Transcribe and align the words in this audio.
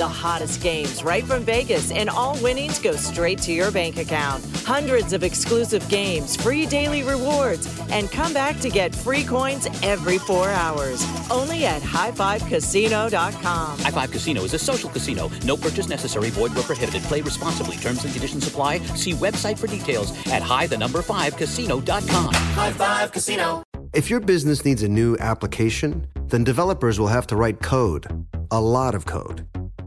The 0.00 0.08
hottest 0.08 0.62
games 0.62 1.04
right 1.04 1.22
from 1.22 1.44
Vegas, 1.44 1.90
and 1.90 2.08
all 2.08 2.34
winnings 2.42 2.78
go 2.78 2.92
straight 2.92 3.36
to 3.42 3.52
your 3.52 3.70
bank 3.70 3.98
account. 3.98 4.42
Hundreds 4.64 5.12
of 5.12 5.22
exclusive 5.22 5.86
games, 5.90 6.36
free 6.36 6.64
daily 6.64 7.02
rewards, 7.02 7.68
and 7.90 8.10
come 8.10 8.32
back 8.32 8.58
to 8.60 8.70
get 8.70 8.94
free 8.94 9.24
coins 9.24 9.66
every 9.82 10.16
four 10.16 10.48
hours. 10.48 11.04
Only 11.30 11.66
at 11.66 11.82
highfivecasino.com. 11.82 13.78
High 13.78 13.90
Five 13.90 14.10
Casino 14.10 14.42
is 14.42 14.54
a 14.54 14.58
social 14.58 14.88
casino. 14.88 15.30
No 15.44 15.54
purchase 15.54 15.90
necessary. 15.90 16.30
Void 16.30 16.54
where 16.54 16.64
prohibited. 16.64 17.02
Play 17.02 17.20
responsibly. 17.20 17.76
Terms 17.76 18.02
and 18.02 18.10
conditions 18.10 18.48
apply. 18.48 18.78
See 18.96 19.12
website 19.12 19.58
for 19.58 19.66
details 19.66 20.12
at 20.28 20.40
high 20.40 20.66
the 20.66 20.78
number 20.78 21.02
five 21.02 21.36
casino.com. 21.36 22.32
High 22.32 22.72
Five 22.72 23.12
Casino. 23.12 23.62
If 23.92 24.08
your 24.08 24.20
business 24.20 24.64
needs 24.64 24.82
a 24.82 24.88
new 24.88 25.18
application, 25.18 26.06
then 26.28 26.42
developers 26.42 26.98
will 26.98 27.08
have 27.08 27.26
to 27.26 27.36
write 27.36 27.60
code. 27.60 28.06
A 28.50 28.60
lot 28.62 28.94
of 28.94 29.04
code. 29.04 29.46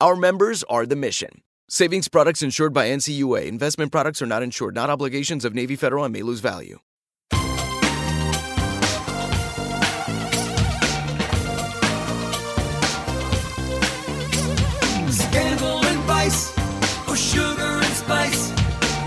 Our 0.00 0.14
members 0.14 0.62
are 0.70 0.86
the 0.86 0.94
mission. 0.94 1.42
Savings 1.68 2.06
products 2.06 2.40
insured 2.40 2.72
by 2.72 2.86
NCUA. 2.86 3.46
Investment 3.46 3.90
products 3.90 4.22
are 4.22 4.26
not 4.26 4.44
insured, 4.44 4.76
not 4.76 4.90
obligations 4.90 5.44
of 5.44 5.56
Navy 5.56 5.74
Federal 5.74 6.04
and 6.04 6.12
may 6.12 6.22
lose 6.22 6.38
value. 6.38 6.78
Scandal 15.10 15.84
and 15.84 15.98
vice, 16.04 16.56
or 17.08 17.16
sugar 17.16 17.60
and 17.60 17.92
spice. 17.92 18.52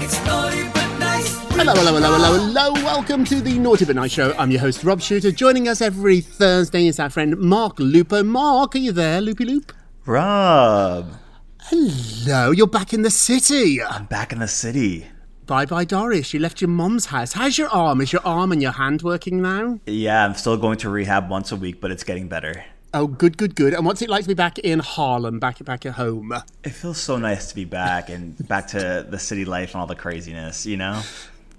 It's 0.02 0.26
naughty 0.26 0.64
but 0.74 1.00
nice. 1.00 1.40
Hello, 1.52 1.74
hello, 1.74 1.94
hello, 1.94 2.12
hello, 2.18 2.34
hello. 2.38 2.74
Welcome 2.84 3.24
to 3.24 3.40
the 3.40 3.58
Naughty 3.58 3.86
But 3.86 3.96
Nice 3.96 4.12
Show. 4.12 4.34
I'm 4.38 4.52
your 4.52 4.60
host, 4.60 4.84
Rob 4.84 5.00
Shuter. 5.00 5.32
Joining 5.32 5.70
us 5.70 5.80
every 5.80 6.20
Thursday 6.20 6.88
is 6.88 7.00
our 7.00 7.10
friend 7.10 7.38
Mark 7.38 7.80
Lupo. 7.80 8.24
Mark, 8.24 8.76
are 8.76 8.80
you 8.80 8.92
there, 8.92 9.22
Loopy 9.22 9.46
Loop? 9.46 9.72
Rob, 10.06 11.14
Hello, 11.60 12.50
you're 12.50 12.66
back 12.66 12.92
in 12.92 13.04
the 13.04 13.12
city. 13.12 13.84
I'm 13.84 14.06
back 14.06 14.34
in 14.34 14.40
the 14.40 14.48
city. 14.48 15.06
Bye 15.46 15.68
bye, 15.68 15.86
Doris. 15.86 16.34
You 16.34 16.40
left 16.40 16.60
your 16.60 16.70
mum's 16.70 17.06
house. 17.06 17.34
How's 17.34 17.56
your 17.60 17.70
arm? 17.70 18.02
Is 18.02 18.12
your 18.12 18.26
arm 18.26 18.52
and 18.52 18.64
your 18.64 18.72
hand 18.72 19.04
working 19.04 19.44
now? 19.44 19.80
Yeah, 19.86 20.26
I'm 20.26 20.34
still 20.34 20.58
going 20.58 20.80
to 20.80 20.90
rehab 20.90 21.30
once 21.30 21.52
a 21.52 21.56
week, 21.56 21.80
but 21.80 21.92
it's 21.92 22.04
getting 22.04 22.28
better. 22.28 22.66
Oh, 22.96 23.06
good, 23.06 23.38
good, 23.38 23.54
good. 23.54 23.76
And 23.76 23.86
what's 23.86 24.02
it 24.02 24.10
like 24.10 24.24
to 24.24 24.28
be 24.28 24.34
back 24.34 24.58
in 24.58 24.80
Harlem, 24.80 25.38
back 25.40 25.64
back 25.64 25.86
at 25.86 25.94
home? 25.94 26.34
It 26.64 26.72
feels 26.72 26.98
so 26.98 27.18
nice 27.18 27.50
to 27.50 27.56
be 27.56 27.66
back 27.66 28.10
and 28.10 28.36
back 28.48 28.70
to 28.70 29.06
the 29.08 29.20
city 29.20 29.46
life 29.46 29.76
and 29.76 29.82
all 29.82 29.88
the 29.88 29.96
craziness, 29.96 30.66
you 30.66 30.78
know? 30.78 31.04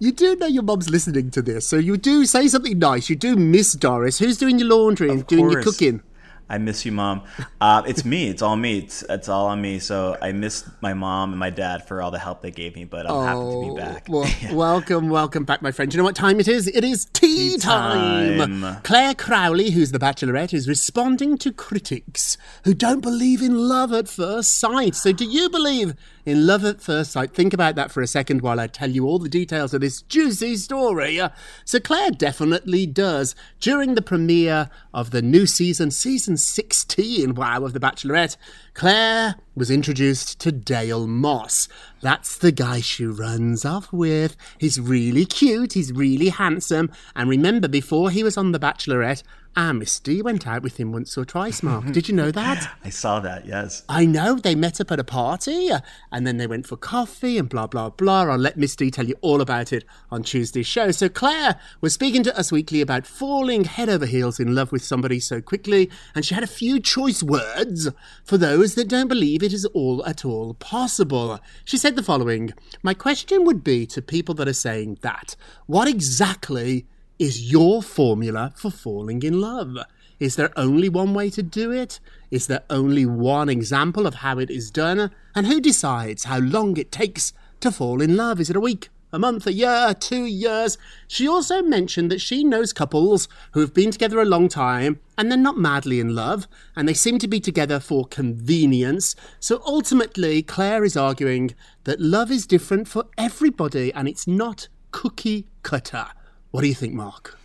You 0.00 0.10
do 0.10 0.34
know 0.34 0.48
your 0.48 0.64
mum's 0.64 0.91
listening 0.91 1.30
to 1.30 1.42
this, 1.42 1.64
so 1.64 1.76
you 1.76 1.97
do 1.97 2.26
say 2.26 2.48
something 2.48 2.76
nice. 2.76 3.09
You 3.09 3.14
do 3.14 3.36
miss 3.36 3.72
Doris. 3.74 4.19
Who's 4.19 4.36
doing 4.36 4.59
your 4.59 4.66
laundry 4.69 5.10
and 5.10 5.20
Of 5.20 5.26
doing 5.28 5.48
your 5.48 5.62
cooking? 5.62 6.03
I 6.48 6.58
miss 6.58 6.84
you, 6.84 6.92
mom. 6.92 7.22
Uh, 7.60 7.82
it's 7.86 8.04
me. 8.04 8.28
It's 8.28 8.42
all 8.42 8.56
me. 8.56 8.78
It's, 8.80 9.03
it's 9.08 9.28
all 9.28 9.47
on 9.47 9.62
me. 9.62 9.78
So 9.78 10.19
I 10.20 10.32
miss 10.32 10.69
my 10.82 10.92
mom 10.92 11.30
and 11.30 11.38
my 11.38 11.48
dad 11.50 11.88
for 11.88 12.03
all 12.03 12.10
the 12.10 12.19
help 12.19 12.42
they 12.42 12.50
gave 12.50 12.75
me, 12.76 12.84
but 12.84 13.08
I'm 13.10 13.25
happy 13.26 13.41
to 13.41 13.75
be 13.75 13.80
back. 13.80 14.06
Oh, 14.10 14.12
Well, 14.12 14.30
welcome, 14.56 15.08
welcome 15.08 15.44
back, 15.44 15.62
my 15.62 15.72
friend. 15.72 15.91
Do 15.91 15.97
you 15.97 15.98
know 15.98 16.04
what 16.04 16.16
time 16.16 16.41
it 16.41 16.48
is? 16.48 16.69
It 16.69 16.84
is 16.84 17.06
tea, 17.06 17.53
Tea 17.53 17.58
time. 17.58 18.60
time. 18.60 18.82
Clare 18.82 19.14
Crawley, 19.14 19.70
who's 19.70 19.92
the 19.92 19.98
Bachelorette, 19.98 20.53
is 20.53 20.69
responding 20.69 21.38
to 21.38 21.53
critics 21.53 22.36
who 22.64 22.74
don't 22.74 23.00
believe 23.00 23.41
in 23.41 23.56
love 23.69 23.92
at 23.92 24.09
first 24.09 24.59
sight. 24.59 24.94
So, 24.94 25.12
do 25.12 25.24
you 25.24 25.48
believe 25.48 25.94
in 26.25 26.47
love 26.47 26.65
at 26.65 26.81
first 26.81 27.12
sight? 27.12 27.34
Think 27.34 27.53
about 27.53 27.75
that 27.75 27.91
for 27.91 28.00
a 28.00 28.06
second 28.06 28.41
while 28.43 28.60
I 28.60 28.66
tell 28.66 28.91
you 28.91 29.06
all 29.06 29.19
the 29.19 29.28
details 29.28 29.75
of 29.75 29.81
this 29.81 30.03
juicy 30.03 30.56
story. 30.56 31.21
Uh, 31.21 31.31
So, 31.65 31.81
Clare 31.81 32.10
definitely 32.10 32.87
does. 32.87 33.34
During 33.60 33.94
the 33.94 34.03
premiere 34.03 34.71
of 34.94 35.10
the 35.10 35.22
new 35.22 35.47
season, 35.47 35.91
season 35.91 36.37
16, 36.37 37.34
wow, 37.34 37.65
of 37.65 37.72
The 37.72 37.81
Bachelorette, 37.81 38.37
Clare 38.75 39.37
was 39.55 39.71
introduced 39.71 40.41
to 40.41 40.53
Dale 40.53 41.06
Moss. 41.06 41.69
That's 42.00 42.39
the 42.39 42.53
guy 42.53 42.81
she 42.81 43.04
runs 43.04 43.65
off 43.65 43.93
with. 43.93 44.37
He's 44.59 44.81
really 44.81 45.27
cute, 45.27 45.75
he's 45.75 45.93
really 45.93 46.31
handsome. 46.31 46.91
And 47.15 47.28
remember, 47.28 47.69
before 47.69 48.10
he 48.10 48.25
was 48.25 48.37
on 48.37 48.53
The 48.53 48.60
Bachelorette, 48.60 49.22
our 49.57 49.75
Misty 49.75 50.23
went 50.23 50.47
out 50.47 50.63
with 50.63 50.79
him 50.79 50.93
once 50.93 51.17
or 51.19 51.25
twice, 51.25 51.63
Mark. 51.63 51.93
Did 51.93 52.09
you 52.09 52.15
know 52.15 52.31
that? 52.33 52.75
I 52.85 52.91
saw 52.91 53.21
that, 53.21 53.47
yes. 53.47 53.85
I 53.89 54.07
know. 54.07 54.37
They 54.37 54.55
met 54.55 54.81
up 54.81 54.91
at 54.91 54.99
a 54.99 55.05
party 55.05 55.71
uh, 55.71 55.81
and 56.11 56.27
then 56.27 56.39
they 56.39 56.47
went 56.47 56.67
for 56.67 56.77
coffee 56.77 57.37
and 57.39 57.49
blah, 57.49 57.67
blah, 57.67 57.91
blah. 57.91 58.23
I'll 58.23 58.39
let 58.39 58.57
Misty 58.57 58.91
tell 58.91 59.07
you 59.07 59.17
all 59.21 59.41
about 59.41 59.73
it 59.73 59.85
on 60.11 60.23
Tuesday's 60.23 60.67
show. 60.67 60.91
So, 60.91 61.09
Clare 61.09 61.59
was 61.81 61.93
speaking 61.93 62.23
to 62.25 62.39
Us 62.39 62.51
Weekly 62.51 62.81
about 62.81 63.07
falling 63.07 63.65
head 63.65 63.89
over 63.89 64.07
heels 64.07 64.41
in 64.41 64.55
love 64.55 64.73
with 64.73 64.85
somebody 64.85 65.21
so 65.21 65.41
quickly, 65.41 65.91
and 66.15 66.25
she 66.25 66.34
had 66.34 66.45
a 66.45 66.49
few 66.49 66.81
choice 66.81 67.23
words 67.23 67.89
for 68.25 68.39
those 68.39 68.75
that 68.75 68.89
don't 68.89 69.09
believe 69.09 69.43
it 69.43 69.53
is 69.53 69.67
all 69.67 70.05
at 70.07 70.25
all 70.25 70.55
possible. 70.55 71.41
She 71.65 71.77
said 71.77 71.97
the 71.97 72.03
following 72.03 72.53
My 72.83 72.95
question 72.95 73.45
would 73.45 73.63
be 73.63 73.87
to 73.87 74.01
people 74.01 74.34
that 74.37 74.49
are 74.49 74.53
saying 74.53 74.99
that, 75.03 75.37
what 75.67 75.89
exactly 75.89 76.87
is 77.22 77.53
your 77.53 77.84
formula 77.84 78.53
for 78.56 78.69
falling 78.69 79.22
in 79.22 79.41
love? 79.41 79.77
Is 80.19 80.34
there 80.34 80.50
only 80.56 80.88
one 80.88 81.15
way 81.15 81.31
to 81.31 81.41
do 81.41 81.71
it? 81.71 82.00
Is 82.33 82.49
there 82.49 82.65
only 82.69 83.06
one 83.06 83.49
example 83.49 84.09
of 84.09 84.15
how 84.15 84.41
it 84.41 84.51
is 84.51 84.72
done? 84.72 85.09
And 85.33 85.47
who 85.47 85.60
decides 85.60 86.24
how 86.24 86.41
long 86.41 86.77
it 86.77 86.91
takes 86.91 87.33
to 87.60 87.71
fall 87.71 88.03
in 88.03 88.16
love? 88.16 88.41
Is 88.41 88.51
it 88.51 88.57
a 88.57 88.60
week? 88.60 88.89
A 89.13 89.21
month, 89.21 89.47
a 89.47 89.53
year, 89.53 89.95
two 89.95 90.24
years. 90.24 90.77
She 91.07 91.28
also 91.28 91.63
mentioned 91.63 92.10
that 92.10 92.21
she 92.21 92.42
knows 92.42 92.72
couples 92.72 93.28
who 93.53 93.60
have 93.60 93.72
been 93.72 93.92
together 93.92 94.21
a 94.21 94.24
long 94.24 94.48
time 94.48 94.98
and 95.16 95.30
they're 95.30 95.39
not 95.39 95.57
madly 95.57 96.01
in 96.01 96.16
love 96.16 96.48
and 96.74 96.89
they 96.89 96.95
seem 96.95 97.21
to 97.21 97.28
be 97.28 97.39
together 97.39 97.78
for 97.78 98.04
convenience. 98.04 99.15
So 99.39 99.63
ultimately, 99.65 100.42
Clare 100.42 100.83
is 100.83 100.97
arguing 100.97 101.54
that 101.84 102.01
love 102.01 102.33
is 102.33 102.48
different 102.48 102.89
for 102.89 103.04
everybody 103.16 103.92
and 103.95 104.09
it's 104.09 104.27
not 104.27 104.66
cookie 104.91 105.47
cutter. 105.63 106.09
What 106.53 106.60
do 106.60 106.69
you 106.69 106.75
think, 106.75 106.93
Mark? 106.93 107.39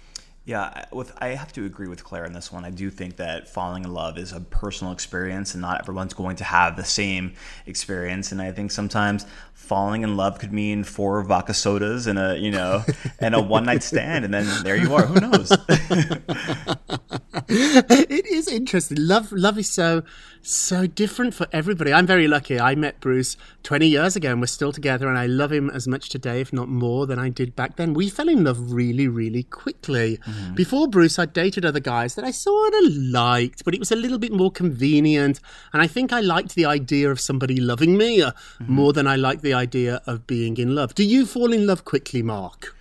Yeah, 0.48 0.62
I- 0.62 0.86
with 0.96 1.12
I 1.18 1.28
have 1.36 1.52
to 1.54 1.66
agree 1.66 1.90
with 1.90 2.06
Clare 2.06 2.26
on 2.26 2.32
this 2.32 2.54
one. 2.54 2.64
I 2.64 2.70
do 2.70 2.90
think 2.90 3.18
that 3.18 3.50
falling 3.50 3.84
in 3.84 3.94
love 3.94 4.18
is 4.18 4.32
a 4.32 4.40
personal 4.40 4.94
experience, 4.94 5.54
and 5.54 5.62
not 5.62 5.82
everyone's 5.82 6.14
going 6.14 6.38
to 6.38 6.46
have 6.46 6.78
the 6.78 6.86
same 6.86 7.34
experience. 7.66 8.32
And 8.32 8.42
I 8.42 8.54
think 8.54 8.72
sometimes 8.72 9.26
falling 9.54 10.04
in 10.04 10.16
love 10.16 10.40
could 10.40 10.54
mean 10.54 10.86
four 10.86 11.22
vodka 11.24 11.54
sodas 11.54 12.08
and 12.08 12.18
a 12.18 12.38
you 12.38 12.52
know 12.52 12.86
and 13.20 13.36
a 13.36 13.42
one 13.42 13.66
night 13.66 13.84
stand, 13.84 14.24
and 14.24 14.34
then 14.34 14.48
there 14.64 14.78
you 14.78 14.96
are. 14.96 15.06
Who 15.06 15.20
knows? 15.20 15.52
it 17.50 18.26
is 18.26 18.48
interesting. 18.48 18.98
Love, 19.00 19.32
love 19.32 19.58
is 19.58 19.70
so, 19.70 20.04
so 20.42 20.88
different 20.88 21.34
for 21.34 21.48
everybody. 21.52 21.94
I'm 21.94 22.08
very 22.08 22.28
lucky. 22.28 22.60
I 22.60 22.76
met 22.76 23.00
Bruce 23.00 23.38
20 23.64 23.88
years 23.88 24.16
ago, 24.16 24.32
and 24.32 24.42
we're 24.42 24.48
still 24.48 24.72
together. 24.72 25.08
And 25.08 25.18
I 25.18 25.28
love 25.28 25.52
him 25.52 25.70
as 25.70 25.88
much 25.88 26.10
today, 26.10 26.42
if 26.42 26.52
not 26.52 26.68
more, 26.68 27.06
than 27.06 27.20
I 27.20 27.30
did 27.30 27.56
back 27.56 27.76
then. 27.76 27.94
We 27.94 28.10
fell 28.10 28.30
in 28.30 28.44
love 28.44 28.72
really, 28.72 29.08
really 29.08 29.44
quickly. 29.44 30.18
Mm-hmm. 30.18 30.37
Mm-hmm. 30.38 30.56
Before 30.56 30.88
Bruce, 30.88 31.20
I 31.20 31.26
dated 31.26 31.66
other 31.66 31.80
guys 31.80 32.16
that 32.16 32.26
I 32.26 32.32
sort 32.32 32.74
of 32.74 32.94
liked, 32.94 33.66
but 33.66 33.74
it 33.74 33.80
was 33.80 33.92
a 33.92 33.96
little 33.96 34.20
bit 34.20 34.32
more 34.32 34.52
convenient. 34.52 35.40
And 35.74 35.82
I 35.82 35.88
think 35.88 36.14
I 36.14 36.20
liked 36.20 36.56
the 36.56 36.66
idea 36.66 37.10
of 37.12 37.20
somebody 37.20 37.60
loving 37.60 37.98
me 37.98 38.22
uh, 38.22 38.32
mm-hmm. 38.32 38.74
more 38.74 38.94
than 38.94 39.08
I 39.08 39.16
liked 39.16 39.42
the 39.42 39.54
idea 39.54 40.02
of 40.06 40.28
being 40.28 40.58
in 40.58 40.76
love. 40.76 40.96
Do 40.96 41.04
you 41.04 41.26
fall 41.26 41.52
in 41.52 41.66
love 41.66 41.86
quickly, 41.86 42.22
Mark? 42.22 42.76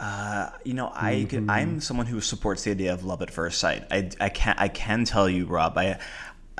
Uh, 0.00 0.50
you 0.64 0.74
know, 0.74 0.92
I 0.94 1.26
can, 1.28 1.50
I'm 1.50 1.80
someone 1.80 2.06
who 2.06 2.20
supports 2.20 2.62
the 2.62 2.70
idea 2.70 2.92
of 2.92 3.04
love 3.04 3.20
at 3.20 3.30
first 3.30 3.58
sight. 3.58 3.84
I, 3.90 4.10
I 4.20 4.28
can 4.28 4.54
I 4.58 4.68
can 4.68 5.04
tell 5.04 5.28
you, 5.28 5.46
Rob. 5.46 5.76
I 5.76 5.98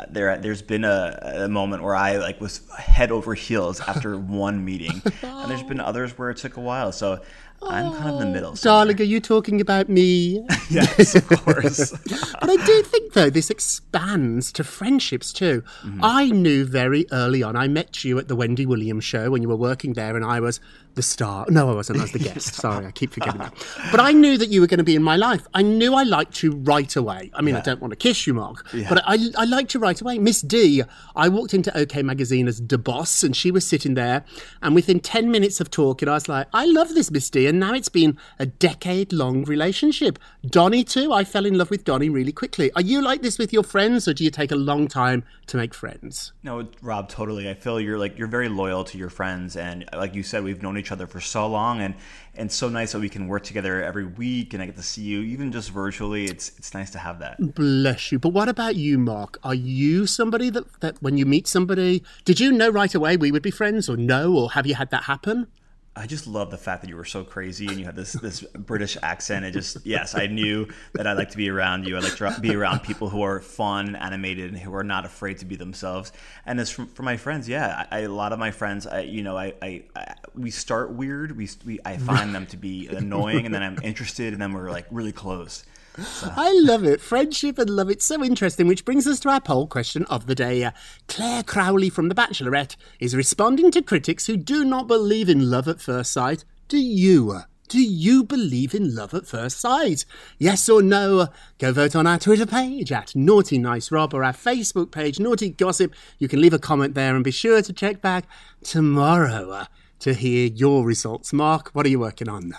there 0.09 0.37
there's 0.39 0.63
been 0.63 0.85
a, 0.85 1.19
a 1.45 1.49
moment 1.49 1.83
where 1.83 1.95
I 1.95 2.17
like 2.17 2.41
was 2.41 2.61
head 2.77 3.11
over 3.11 3.35
heels 3.35 3.81
after 3.81 4.19
one 4.19 4.65
meeting, 4.65 5.03
and 5.23 5.51
there's 5.51 5.63
been 5.63 5.81
oh. 5.81 5.85
others 5.85 6.17
where 6.17 6.31
it 6.31 6.37
took 6.37 6.57
a 6.57 6.61
while. 6.61 6.93
So 6.93 7.21
I'm 7.63 7.93
kind 7.93 8.11
of 8.11 8.15
in 8.15 8.19
the 8.21 8.27
oh. 8.27 8.33
middle. 8.33 8.57
somewhere. 8.57 8.79
Darling, 8.79 9.01
are 9.01 9.05
you 9.05 9.21
talking 9.21 9.61
about 9.61 9.89
me? 9.89 10.45
yes, 10.71 11.15
of 11.15 11.27
course. 11.27 11.91
but 12.41 12.51
I 12.51 12.57
do 12.65 12.83
think, 12.83 13.15
though, 13.15 13.31
this 13.31 13.51
expands 13.51 14.53
to 14.53 14.65
friendships 14.65 15.33
too. 15.33 15.63
Mm-hmm. 15.83 16.01
I 16.03 16.27
knew 16.29 16.65
very 16.65 17.07
early 17.11 17.43
on, 17.43 17.57
I 17.57 17.69
met 17.69 18.05
you 18.05 18.19
at 18.19 18.29
the 18.29 18.37
Wendy 18.37 18.65
Williams 18.65 19.05
show 19.05 19.31
when 19.31 19.43
you 19.43 19.49
were 19.49 19.57
working 19.57 19.95
there, 19.95 20.15
and 20.15 20.25
I 20.25 20.41
was 20.41 20.61
the 20.99 21.03
star. 21.03 21.47
No, 21.49 21.71
I 21.71 21.75
wasn't. 21.75 22.01
I 22.01 22.03
was 22.03 22.13
the 22.13 22.19
guest. 22.31 22.55
Sorry, 22.57 22.85
I 22.85 22.91
keep 22.91 23.13
forgetting 23.13 23.39
that. 23.39 23.55
But 23.93 24.01
I 24.01 24.11
knew 24.11 24.37
that 24.37 24.49
you 24.49 24.61
were 24.61 24.67
going 24.67 24.79
to 24.79 24.85
be 24.85 24.97
in 24.97 25.03
my 25.03 25.15
life. 25.15 25.47
I 25.55 25.63
knew 25.63 25.95
I 25.95 26.03
liked 26.03 26.43
you 26.43 26.51
right 26.51 26.95
away. 26.97 27.31
I 27.35 27.41
mean, 27.41 27.55
I 27.55 27.61
don't 27.61 27.81
want 27.81 27.93
to 27.93 27.97
kiss 27.97 28.27
you, 28.27 28.35
Mark, 28.35 28.67
but 28.89 29.03
I, 29.07 29.17
I 29.37 29.45
liked 29.45 29.75
you 29.75 29.81
right 29.81 29.99
away. 29.99 30.19
Miss 30.19 30.43
D, 30.43 30.83
I 31.15 31.29
walked 31.29 31.55
into 31.55 31.75
OK 31.79 32.03
Magazine 32.03 32.49
as 32.49 32.61
the 32.61 32.79
boss, 32.79 33.23
and 33.23 33.35
she 33.37 33.53
was 33.53 33.65
sitting 33.65 33.95
there, 33.95 34.25
and 34.61 34.75
within 34.75 34.99
10 34.99 35.31
minutes 35.31 35.61
of 35.61 35.71
talking, 35.71 36.09
I 36.09 36.15
was 36.15 36.29
like, 36.29 36.49
I 36.53 36.67
love 36.67 36.95
this 36.95 37.13
Miss 37.13 37.31
D, 37.31 37.47
and 37.47 37.61
now 37.61 37.73
it's 37.73 37.89
been 37.89 38.19
a 38.41 38.47
decade 38.47 39.13
long 39.13 39.45
relationship. 39.45 40.19
Donnie, 40.45 40.83
too, 40.83 41.13
I 41.13 41.23
fell 41.23 41.47
in 41.47 41.57
love 41.57 41.71
with 41.71 41.85
Donnie 41.85 42.11
really 42.11 42.33
quickly. 42.33 42.73
Are 42.73 42.83
you 42.83 43.01
like 43.01 43.23
this 43.23 43.39
with 43.39 43.53
your 43.53 43.63
friends, 43.63 44.09
or 44.09 44.15
do 44.15 44.25
you 44.25 44.31
take 44.31 44.51
a 44.51 44.57
long 44.57 44.89
time 44.89 45.23
to 45.47 45.57
make 45.57 45.75
friends? 45.75 46.33
No, 46.43 46.69
Rob, 46.83 47.09
totally. 47.09 47.49
I 47.49 47.55
feel 47.55 47.81
you're 47.81 47.99
like 47.99 48.19
you're 48.19 48.27
very 48.27 48.49
loyal 48.49 48.83
to 48.85 48.99
your 48.99 49.11
friends, 49.11 49.57
and 49.57 49.85
like 49.93 50.15
you 50.17 50.25
said, 50.25 50.43
we've 50.43 50.63
known 50.63 50.77
each 50.77 50.88
other 50.93 51.07
for 51.07 51.21
so 51.21 51.47
long, 51.47 51.81
and 51.81 51.95
and 52.35 52.51
so 52.53 52.69
nice 52.69 52.93
that 52.93 53.01
we 53.01 53.09
can 53.09 53.27
work 53.29 53.43
together 53.43 53.83
every 53.83 54.07
week, 54.07 54.55
and 54.55 54.63
I 54.63 54.67
get 54.67 54.77
to 54.77 54.83
see 54.83 55.03
you 55.03 55.21
even 55.23 55.51
just 55.53 55.71
virtually. 55.71 56.27
It's 56.27 56.57
it's 56.59 56.75
nice 56.75 56.91
to 56.91 56.99
have 56.99 57.19
that. 57.19 57.55
Bless 57.55 58.13
you. 58.13 58.19
But 58.19 58.31
what 58.31 58.49
about 58.49 58.77
you, 58.77 58.99
Mark? 58.99 59.39
Are 59.43 59.55
you 59.55 60.07
somebody 60.07 60.51
that, 60.51 60.81
that 60.81 61.03
when 61.03 61.19
you 61.19 61.27
meet 61.27 61.47
somebody, 61.47 62.03
did 62.25 62.41
you 62.41 62.53
know 62.53 62.71
right 62.71 62.95
away 62.95 63.17
we 63.17 63.33
would 63.33 63.43
be 63.43 63.51
friends, 63.51 63.89
or 63.89 63.97
no, 63.97 64.35
or 64.35 64.53
have 64.53 64.67
you 64.67 64.75
had 64.75 64.91
that 64.91 65.05
happen? 65.05 65.49
I 65.99 66.07
just 66.07 66.27
love 66.29 66.51
the 66.51 66.59
fact 66.59 66.83
that 66.83 66.89
you 66.89 66.97
were 66.97 67.05
so 67.05 67.25
crazy 67.25 67.67
and 67.67 67.79
you 67.79 67.85
had 67.85 67.97
this 67.97 68.13
this 68.13 68.41
British 68.41 68.97
accent. 69.03 69.45
It 69.45 69.51
just 69.51 69.85
yes, 69.85 70.15
I 70.15 70.27
knew 70.27 70.69
that 70.95 71.07
I 71.07 71.15
like 71.15 71.31
to 71.31 71.37
be 71.37 71.51
around 71.51 71.87
you. 71.87 71.97
I 71.97 72.01
like 72.01 72.17
to 72.17 72.41
be 72.41 72.55
around 72.55 72.85
people 72.85 73.09
who 73.09 73.23
are 73.23 73.41
fun, 73.41 73.97
animated, 73.97 74.51
and 74.51 74.59
who 74.59 74.75
are 74.75 74.85
not 74.85 75.05
afraid 75.05 75.39
to 75.39 75.45
be 75.45 75.57
themselves. 75.57 76.13
And 76.47 76.61
as 76.61 76.71
for, 76.71 76.87
for 76.87 77.03
my 77.03 77.17
friends, 77.17 77.49
yeah, 77.49 77.87
a 77.91 78.07
lot 78.07 78.33
of 78.33 78.39
my 78.39 78.53
friends, 78.53 78.87
I, 78.87 79.01
you 79.01 79.23
know, 79.23 79.37
I, 79.37 79.55
I, 79.61 79.83
I 79.97 80.15
we 80.37 80.51
start 80.51 80.93
weird. 80.93 81.37
We, 81.37 81.49
we 81.67 81.81
I 81.85 81.97
find 81.97 82.35
them 82.35 82.47
to 82.47 82.57
be 82.57 82.87
annoying, 82.87 83.45
and 83.45 83.55
then 83.55 83.63
I'm 83.63 83.79
interested, 83.83 84.33
and 84.33 84.41
then 84.41 84.53
we're 84.53 84.71
like 84.71 84.87
really 84.91 85.13
close. 85.13 85.65
I 86.23 86.53
love 86.63 86.85
it. 86.85 87.01
Friendship 87.01 87.59
and 87.59 87.71
love. 87.71 87.91
It's 87.91 88.05
so 88.05 88.23
interesting, 88.23 88.67
which 88.67 88.85
brings 88.85 89.07
us 89.07 89.19
to 89.21 89.31
our 89.31 89.41
poll 89.41 89.67
question 89.67 90.05
of 90.05 90.27
the 90.27 90.35
day. 90.35 90.65
Uh, 90.65 90.71
Clare 91.09 91.43
Crawley 91.43 91.91
from 91.91 92.09
The 92.09 92.15
Bachelorette 92.15 92.77
is 93.01 93.17
responding 93.17 93.71
to 93.73 93.83
critics 93.83 94.27
who 94.27 94.37
do 94.37 94.65
not 94.65 94.87
believe 94.87 95.29
in 95.29 95.51
love 95.51 95.67
at 95.67 95.81
first 95.81 96.13
sight. 96.13 96.45
Do 96.69 96.79
you? 96.79 97.41
Do 97.69 97.83
you 97.83 98.25
believe 98.25 98.75
in 98.75 98.95
love 98.95 99.13
at 99.13 99.27
first 99.27 99.61
sight? 99.61 100.05
Yes 100.39 100.69
or 100.69 100.83
no? 100.83 101.29
Go 101.59 101.73
vote 101.73 101.97
on 101.97 102.07
our 102.07 102.19
Twitter 102.19 102.47
page 102.47 102.93
at 102.93 103.15
Naughty 103.15 103.59
Nice 103.59 103.91
Rob 103.91 104.15
or 104.15 104.25
our 104.25 104.33
Facebook 104.33 104.91
page, 104.91 105.19
Naughty 105.19 105.51
Gossip. 105.51 105.95
You 106.19 106.29
can 106.29 106.41
leave 106.41 106.55
a 106.55 106.59
comment 106.59 106.95
there 106.95 107.15
and 107.15 107.25
be 107.25 107.31
sure 107.31 107.61
to 107.61 107.73
check 107.73 108.01
back 108.01 108.25
tomorrow 108.63 109.51
uh, 109.51 109.65
to 109.99 110.15
hear 110.15 110.47
your 110.47 110.87
results. 110.87 111.33
Mark, 111.33 111.71
what 111.75 111.85
are 111.85 111.91
you 111.91 112.01
working 112.01 112.29
on? 112.29 112.55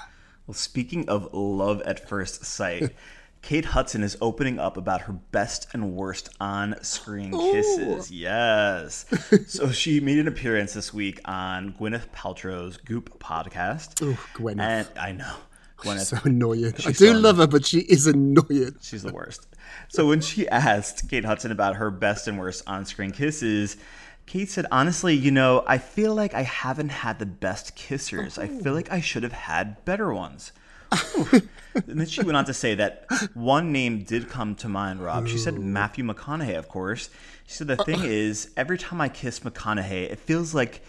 Well, 0.46 0.54
speaking 0.54 1.08
of 1.10 1.34
love 1.34 1.82
at 1.84 2.08
first 2.08 2.46
sight, 2.46 2.92
Kate 3.42 3.66
Hudson 3.66 4.04
is 4.04 4.18
opening 4.22 4.60
up 4.60 4.78
about 4.78 5.02
her 5.02 5.14
best 5.14 5.68
and 5.74 5.94
worst 5.94 6.30
on 6.40 6.76
screen 6.84 7.32
kisses. 7.32 8.12
Yes. 8.12 9.06
so 9.48 9.72
she 9.72 10.00
made 10.00 10.20
an 10.20 10.28
appearance 10.28 10.74
this 10.74 10.94
week 10.94 11.22
on 11.26 11.74
Gwyneth 11.74 12.10
Paltrow's 12.10 12.78
Goop 12.78 13.20
podcast. 13.20 14.04
Oh, 14.06 14.20
Gwyneth. 14.34 14.60
And 14.60 14.88
I 15.00 15.12
know. 15.14 15.34
Gwyneth. 15.78 16.06
So 16.06 16.18
annoying. 16.26 16.74
I 16.86 16.92
do 16.92 16.94
so 16.94 17.12
love 17.14 17.38
her, 17.38 17.48
but 17.48 17.66
she 17.66 17.80
is 17.80 18.08
annoying. 18.08 18.76
She's 18.82 19.04
the 19.04 19.14
worst. 19.14 19.48
So 19.88 20.08
when 20.08 20.22
she 20.22 20.48
asked 20.50 21.10
Kate 21.10 21.26
Hudson 21.26 21.52
about 21.52 21.78
her 21.78 21.90
best 21.90 22.28
and 22.28 22.38
worst 22.38 22.64
on-screen 22.68 23.12
kisses, 23.12 23.78
Kate 24.26 24.50
said, 24.50 24.66
"Honestly, 24.72 25.16
you 25.16 25.32
know, 25.32 25.64
I 25.66 25.78
feel 25.78 26.14
like 26.14 26.34
I 26.34 26.44
haven't 26.44 26.90
had 26.90 27.18
the 27.20 27.26
best 27.26 27.76
kissers. 27.76 28.38
I 28.38 28.48
feel 28.48 28.74
like 28.74 28.92
I 28.92 29.02
should 29.02 29.24
have 29.24 29.32
had 29.32 29.84
better 29.86 30.14
ones." 30.14 30.52
And 30.92 32.00
then 32.00 32.08
she 32.08 32.24
went 32.24 32.36
on 32.36 32.46
to 32.46 32.54
say 32.54 32.76
that 32.76 33.06
one 33.34 33.72
name 33.72 34.04
did 34.04 34.30
come 34.30 34.56
to 34.56 34.68
mind, 34.68 35.02
Rob. 35.02 35.28
She 35.28 35.38
said 35.38 35.58
Matthew 35.60 36.04
McConaughey, 36.04 36.58
of 36.58 36.68
course. 36.68 37.10
She 37.48 37.54
said 37.54 37.68
the 37.68 37.78
thing 37.78 38.04
is, 38.04 38.52
every 38.58 38.78
time 38.78 39.00
I 39.02 39.10
kiss 39.10 39.40
McConaughey, 39.42 40.12
it 40.12 40.20
feels 40.20 40.54
like 40.54 40.82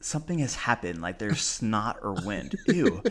something 0.00 0.38
has 0.38 0.54
happened, 0.54 1.00
like 1.02 1.18
there's 1.18 1.40
snot 1.56 1.98
or 2.02 2.12
wind. 2.12 2.54
Ew. 2.68 3.02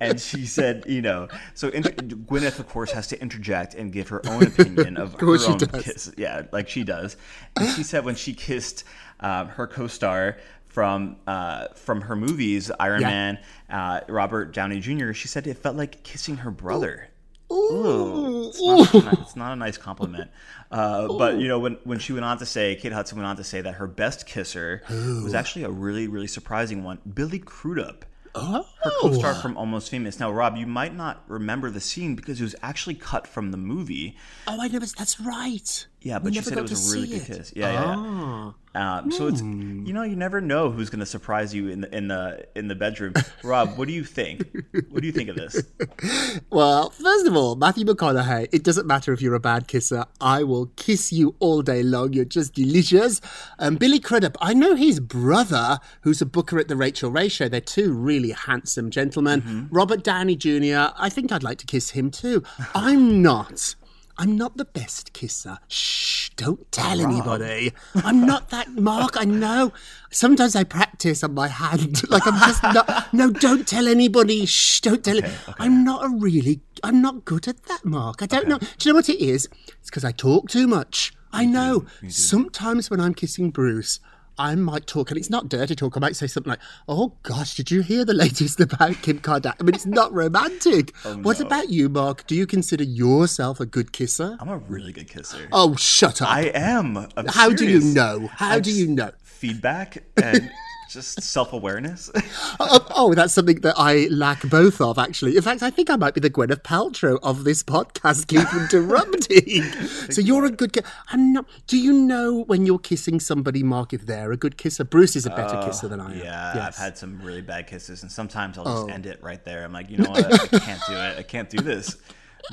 And 0.00 0.20
she 0.20 0.44
said, 0.44 0.84
you 0.86 1.02
know, 1.02 1.28
so 1.54 1.68
inter- 1.68 1.90
Gwyneth, 1.90 2.58
of 2.58 2.68
course, 2.68 2.90
has 2.92 3.06
to 3.08 3.20
interject 3.20 3.74
and 3.74 3.92
give 3.92 4.08
her 4.08 4.20
own 4.26 4.44
opinion 4.44 4.96
of, 4.96 5.14
her 5.20 5.38
she 5.38 5.46
own 5.46 5.58
does. 5.58 5.84
kiss. 5.84 6.12
Yeah, 6.16 6.42
like 6.52 6.68
she 6.68 6.84
does. 6.84 7.16
And 7.56 7.68
she 7.70 7.82
said 7.82 8.04
when 8.04 8.16
she 8.16 8.34
kissed 8.34 8.84
um, 9.20 9.48
her 9.48 9.66
co-star 9.66 10.38
from 10.72 11.16
uh, 11.26 11.68
from 11.74 12.00
her 12.00 12.16
movies, 12.16 12.70
Iron 12.80 13.02
Yeah. 13.02 13.08
Man, 13.08 13.38
uh, 13.68 14.00
Robert 14.08 14.52
Downey 14.52 14.80
Jr., 14.80 15.12
she 15.12 15.28
said 15.28 15.46
it 15.46 15.58
felt 15.58 15.76
like 15.76 16.02
kissing 16.02 16.38
her 16.38 16.50
brother. 16.50 17.08
Ooh, 17.52 18.48
it's, 18.48 18.62
not, 18.62 18.94
a 18.94 18.98
ni- 18.98 19.22
it's 19.22 19.36
not 19.36 19.52
a 19.52 19.56
nice 19.56 19.76
compliment. 19.76 20.30
Uh, 20.70 21.06
but 21.18 21.36
you 21.36 21.48
know, 21.48 21.58
when 21.58 21.74
when 21.84 21.98
she 21.98 22.14
went 22.14 22.24
on 22.24 22.38
to 22.38 22.46
say, 22.46 22.74
Kate 22.76 22.92
Hudson 22.92 23.18
went 23.18 23.26
on 23.26 23.36
to 23.36 23.44
say 23.44 23.60
that 23.60 23.74
her 23.74 23.86
best 23.86 24.26
kisser 24.26 24.82
was 24.88 25.34
actually 25.34 25.64
a 25.64 25.70
really 25.70 26.08
really 26.08 26.26
surprising 26.26 26.82
one, 26.82 26.98
Billy 27.14 27.38
Crudup. 27.38 28.06
Oh. 28.34 28.66
Her 28.82 28.90
co-star 29.02 29.34
from 29.34 29.58
Almost 29.58 29.90
Famous. 29.90 30.18
Now, 30.18 30.32
Rob, 30.32 30.56
you 30.56 30.66
might 30.66 30.94
not 30.94 31.22
remember 31.28 31.70
the 31.70 31.80
scene 31.80 32.14
because 32.14 32.40
it 32.40 32.44
was 32.44 32.56
actually 32.62 32.94
cut 32.94 33.26
from 33.26 33.50
the 33.50 33.58
movie. 33.58 34.16
Oh, 34.48 34.56
I 34.58 34.68
never. 34.68 34.86
That's 34.86 35.20
right. 35.20 35.86
Yeah, 36.02 36.18
We 36.18 36.24
but 36.24 36.34
she 36.34 36.42
said 36.42 36.58
it 36.58 36.62
was 36.62 36.92
a 36.92 36.96
really 36.96 37.08
good 37.08 37.22
it. 37.22 37.26
kiss. 37.26 37.52
Yeah, 37.54 37.72
yeah. 37.72 37.94
Ah. 37.96 38.46
yeah. 38.46 38.52
Um, 38.74 39.10
so 39.10 39.26
it's 39.26 39.42
you 39.42 39.92
know 39.92 40.02
you 40.02 40.16
never 40.16 40.40
know 40.40 40.70
who's 40.70 40.88
going 40.88 41.00
to 41.00 41.06
surprise 41.06 41.54
you 41.54 41.68
in 41.68 41.82
the 41.82 41.94
in 41.94 42.08
the 42.08 42.46
in 42.56 42.68
the 42.68 42.74
bedroom. 42.74 43.12
Rob, 43.44 43.76
what 43.76 43.86
do 43.86 43.92
you 43.92 44.02
think? 44.02 44.50
What 44.88 45.02
do 45.02 45.06
you 45.06 45.12
think 45.12 45.28
of 45.28 45.36
this? 45.36 45.62
Well, 46.50 46.90
first 46.90 47.26
of 47.26 47.34
all, 47.36 47.56
Matthew 47.56 47.84
McConaughey, 47.84 48.48
it 48.52 48.62
doesn't 48.62 48.86
matter 48.86 49.12
if 49.12 49.22
you're 49.22 49.34
a 49.34 49.40
bad 49.40 49.68
kisser. 49.68 50.04
I 50.20 50.42
will 50.42 50.66
kiss 50.76 51.12
you 51.12 51.34
all 51.38 51.62
day 51.62 51.82
long. 51.82 52.12
You're 52.12 52.24
just 52.26 52.54
delicious. 52.54 53.20
Um, 53.58 53.76
Billy 53.76 53.98
Crudup, 53.98 54.36
I 54.40 54.52
know 54.52 54.74
his 54.74 55.00
brother, 55.00 55.78
who's 56.02 56.20
a 56.20 56.26
booker 56.26 56.58
at 56.58 56.68
the 56.68 56.76
Rachael 56.76 57.10
Ray 57.10 57.28
Show. 57.28 57.48
They're 57.48 57.60
two 57.60 57.92
really 57.92 58.30
handsome 58.32 58.90
gentlemen. 58.90 59.68
Robert 59.70 60.02
Downey 60.04 60.36
Jr., 60.36 60.92
I 60.98 61.08
think 61.08 61.32
I'd 61.32 61.42
like 61.42 61.58
to 61.58 61.66
kiss 61.66 61.90
him 61.90 62.10
too. 62.10 62.42
I'm 62.74 63.22
not. 63.22 63.74
I'm 64.18 64.36
not 64.36 64.56
the 64.56 64.64
best 64.64 65.12
kisser. 65.12 65.58
Shh, 65.68 66.30
don't 66.36 66.70
tell 66.70 67.00
anybody. 67.00 67.72
I'm 67.94 68.26
not 68.26 68.50
that, 68.50 68.68
Mark, 68.76 69.16
I 69.16 69.24
know. 69.24 69.72
Sometimes 70.10 70.54
I 70.54 70.64
practice 70.64 71.24
on 71.24 71.34
my 71.34 71.48
hand. 71.48 72.02
Like, 72.12 72.26
I'm 72.26 72.38
just 72.40 72.62
not. 72.62 73.12
No, 73.14 73.30
don't 73.30 73.66
tell 73.66 73.88
anybody. 73.88 74.44
Shh, 74.44 74.80
don't 74.80 75.02
tell 75.02 75.16
it. 75.18 75.24
I'm 75.58 75.82
not 75.82 76.04
a 76.04 76.08
really. 76.08 76.60
I'm 76.82 77.00
not 77.00 77.24
good 77.24 77.48
at 77.48 77.62
that, 77.64 77.84
Mark. 77.84 78.22
I 78.22 78.26
don't 78.26 78.48
know. 78.48 78.58
Do 78.58 78.66
you 78.80 78.92
know 78.92 78.96
what 78.96 79.08
it 79.08 79.18
is? 79.20 79.48
It's 79.80 79.88
because 79.88 80.04
I 80.04 80.12
talk 80.12 80.48
too 80.48 80.66
much. 80.66 81.14
I 81.32 81.46
know. 81.46 81.86
Sometimes 82.08 82.90
when 82.90 83.00
I'm 83.00 83.14
kissing 83.14 83.50
Bruce, 83.50 83.98
I 84.38 84.54
might 84.54 84.86
talk, 84.86 85.10
and 85.10 85.18
it's 85.18 85.30
not 85.30 85.48
dirty 85.48 85.74
talk. 85.74 85.96
I 85.96 86.00
might 86.00 86.16
say 86.16 86.26
something 86.26 86.50
like, 86.50 86.60
"Oh 86.88 87.14
gosh, 87.22 87.54
did 87.54 87.70
you 87.70 87.82
hear 87.82 88.04
the 88.04 88.14
latest 88.14 88.60
about 88.60 89.02
Kim 89.02 89.18
Kardashian?" 89.20 89.54
I 89.60 89.62
mean, 89.64 89.74
it's 89.74 89.86
not 89.86 90.12
romantic. 90.12 90.94
Oh, 91.04 91.16
what 91.18 91.40
about 91.40 91.68
you, 91.68 91.88
Mark? 91.88 92.26
Do 92.26 92.34
you 92.34 92.46
consider 92.46 92.84
yourself 92.84 93.58
a 93.58 93.66
good 93.66 93.92
kisser? 93.92 94.36
I'm 94.38 94.48
a 94.48 94.58
really 94.58 94.92
good 94.92 95.08
kisser. 95.08 95.48
Oh, 95.52 95.74
shut 95.76 96.22
up! 96.22 96.28
I 96.30 96.42
am. 96.54 96.96
I'm 97.16 97.26
How 97.26 97.50
do 97.50 97.68
you 97.68 97.80
know? 97.80 98.28
How 98.32 98.52
I 98.52 98.60
do 98.60 98.70
you 98.70 98.86
know? 98.86 99.10
Feedback 99.22 100.04
and 100.16 100.50
just 100.92 101.20
self 101.22 101.52
awareness. 101.52 102.10
Oh, 102.60 102.68
oh, 102.70 102.86
oh, 102.94 103.14
that's 103.14 103.32
something 103.32 103.60
that 103.62 103.74
I 103.78 104.06
lack 104.10 104.42
both 104.48 104.80
of, 104.80 104.98
actually. 104.98 105.36
In 105.36 105.42
fact, 105.42 105.62
I 105.62 105.70
think 105.70 105.90
I 105.90 105.96
might 105.96 106.14
be 106.14 106.20
the 106.20 106.30
Gwyneth 106.30 106.62
Paltrow 106.62 107.18
of 107.22 107.44
this 107.44 107.62
podcast. 107.62 108.26
Keep 108.28 108.52
interrupting. 108.54 109.62
so 110.12 110.20
you're 110.20 110.44
a 110.44 110.50
good 110.50 110.72
kisser. 110.72 110.86
I'm 111.08 111.32
not. 111.32 111.46
Do 111.66 111.78
you 111.78 111.92
know 111.92 112.44
when 112.44 112.66
you're 112.66 112.78
kissing 112.78 113.20
somebody, 113.20 113.62
Mark, 113.62 113.92
if 113.92 114.06
they're 114.06 114.32
a 114.32 114.36
good 114.36 114.56
kisser? 114.58 114.84
Bruce 114.84 115.16
is 115.16 115.24
a 115.26 115.30
better 115.30 115.60
kisser 115.62 115.88
than 115.88 116.00
I 116.00 116.12
am. 116.12 116.18
Yeah, 116.18 116.64
I've 116.66 116.76
had 116.76 116.96
some 116.98 117.20
really 117.22 117.40
bad 117.42 117.66
kisses, 117.66 118.02
and 118.02 118.12
sometimes 118.12 118.58
I'll 118.58 118.64
just 118.64 118.84
Oh. 118.84 118.88
end 118.88 119.06
it 119.06 119.22
right 119.22 119.42
there. 119.44 119.64
I'm 119.64 119.72
like, 119.72 119.90
you 119.90 119.96
know 119.98 120.10
what? 120.10 120.54
I 120.54 120.58
can't 120.58 120.82
do 120.86 120.94
it. 120.94 121.18
I 121.18 121.22
can't 121.22 121.48
do 121.50 121.58
this. 121.62 121.96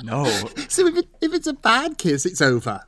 No, 0.02 0.24
So 0.68 0.86
if, 0.86 0.96
it, 0.96 1.08
if 1.20 1.34
it's 1.34 1.46
a 1.46 1.52
bad 1.52 1.98
kiss, 1.98 2.24
it's 2.24 2.40
over. 2.40 2.82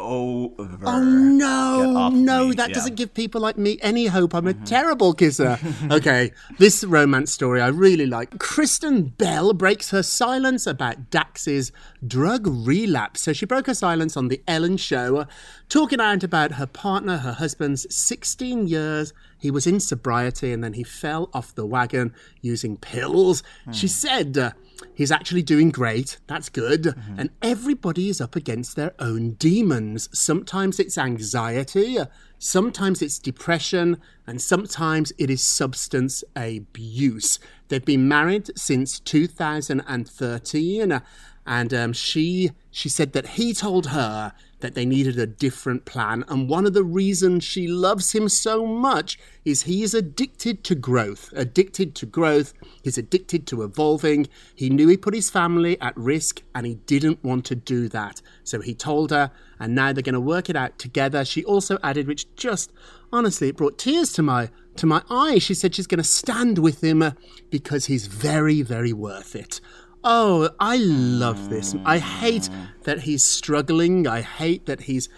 Over. 0.00 0.78
Oh 0.84 1.02
no, 1.02 2.08
no, 2.10 2.48
me. 2.48 2.54
that 2.54 2.70
Yeah. 2.70 2.74
doesn't 2.74 2.96
give 2.96 3.14
people 3.14 3.40
like 3.40 3.56
me 3.56 3.78
any 3.80 4.06
hope. 4.06 4.34
I'm 4.34 4.46
a 4.46 4.52
mm-hmm. 4.52 4.64
terrible 4.64 5.14
kisser. 5.14 5.58
okay, 5.90 6.32
this 6.58 6.84
romance 6.84 7.32
story 7.32 7.60
I 7.60 7.68
really 7.68 8.06
like. 8.06 8.38
Kristen 8.38 9.04
Bell 9.04 9.52
breaks 9.52 9.90
her 9.90 10.02
silence 10.02 10.66
about 10.66 11.10
Dax's 11.10 11.72
drug 12.06 12.46
relapse. 12.46 13.22
So 13.22 13.32
she 13.32 13.46
broke 13.46 13.66
her 13.66 13.74
silence 13.74 14.16
on 14.16 14.28
the 14.28 14.42
Ellen 14.48 14.76
show, 14.76 15.26
talking 15.68 16.00
out 16.00 16.24
about 16.24 16.52
her 16.52 16.66
partner, 16.66 17.18
her 17.18 17.34
husband's 17.34 17.86
16 17.94 18.66
years. 18.66 19.12
He 19.38 19.50
was 19.50 19.66
in 19.66 19.78
sobriety 19.78 20.52
and 20.52 20.64
then 20.64 20.72
he 20.72 20.82
fell 20.82 21.30
off 21.32 21.54
the 21.54 21.66
wagon 21.66 22.14
using 22.40 22.76
pills. 22.76 23.42
She 23.72 23.86
hmm. 23.86 23.90
said. 23.90 24.38
Uh, 24.38 24.50
He's 24.94 25.12
actually 25.12 25.42
doing 25.42 25.70
great. 25.70 26.18
That's 26.26 26.48
good. 26.48 26.84
Mm-hmm. 26.84 27.18
And 27.18 27.30
everybody 27.42 28.08
is 28.08 28.20
up 28.20 28.36
against 28.36 28.76
their 28.76 28.94
own 28.98 29.32
demons. 29.32 30.08
Sometimes 30.12 30.78
it's 30.78 30.98
anxiety, 30.98 31.98
sometimes 32.38 33.02
it's 33.02 33.18
depression, 33.18 34.00
and 34.26 34.40
sometimes 34.40 35.12
it 35.18 35.30
is 35.30 35.42
substance 35.42 36.22
abuse. 36.36 37.38
They've 37.68 37.84
been 37.84 38.08
married 38.08 38.50
since 38.56 39.00
2013, 39.00 41.02
and 41.46 41.74
um, 41.74 41.92
she 41.92 42.50
she 42.70 42.88
said 42.88 43.12
that 43.12 43.28
he 43.28 43.52
told 43.52 43.86
her 43.86 44.32
that 44.60 44.74
they 44.74 44.86
needed 44.86 45.18
a 45.18 45.26
different 45.26 45.84
plan. 45.84 46.24
And 46.26 46.48
one 46.48 46.64
of 46.64 46.72
the 46.72 46.82
reasons 46.82 47.44
she 47.44 47.68
loves 47.68 48.12
him 48.12 48.30
so 48.30 48.64
much 48.64 49.18
is 49.44 49.62
he 49.62 49.82
is 49.82 49.92
addicted 49.92 50.64
to 50.64 50.74
growth. 50.74 51.30
Addicted 51.36 51.94
to 51.96 52.06
growth. 52.06 52.54
He's 52.82 52.96
addicted 52.96 53.46
to 53.48 53.62
evolving. 53.62 54.26
He 54.54 54.70
knew 54.70 54.88
he 54.88 54.96
put 54.96 55.12
his 55.12 55.28
family 55.28 55.78
at 55.82 55.94
risk 55.98 56.42
and 56.54 56.66
he 56.66 56.76
didn't 56.76 57.22
want 57.22 57.44
to 57.46 57.54
do 57.54 57.88
that. 57.90 58.22
So 58.42 58.62
he 58.62 58.74
told 58.74 59.10
her, 59.10 59.30
and 59.60 59.74
now 59.74 59.92
they're 59.92 60.02
going 60.02 60.14
to 60.14 60.20
work 60.20 60.48
it 60.48 60.56
out 60.56 60.78
together. 60.78 61.26
She 61.26 61.44
also 61.44 61.78
added, 61.82 62.08
which 62.08 62.34
just 62.34 62.72
honestly, 63.12 63.48
it 63.50 63.56
brought 63.58 63.78
tears 63.78 64.12
to 64.14 64.22
my 64.22 64.48
to 64.76 64.86
my 64.86 65.02
eyes. 65.10 65.42
She 65.42 65.54
said 65.54 65.74
she's 65.74 65.86
going 65.86 65.98
to 65.98 66.04
stand 66.04 66.58
with 66.58 66.82
him 66.82 67.12
because 67.50 67.86
he's 67.86 68.06
very, 68.06 68.62
very 68.62 68.92
worth 68.92 69.36
it. 69.36 69.60
Oh, 70.06 70.50
I 70.60 70.76
love 70.76 71.48
this. 71.48 71.74
I 71.86 71.96
hate 71.96 72.50
that 72.82 73.00
he's 73.00 73.24
struggling. 73.24 74.06
I 74.06 74.20
hate 74.20 74.66
that 74.66 74.82
he's 74.82 75.08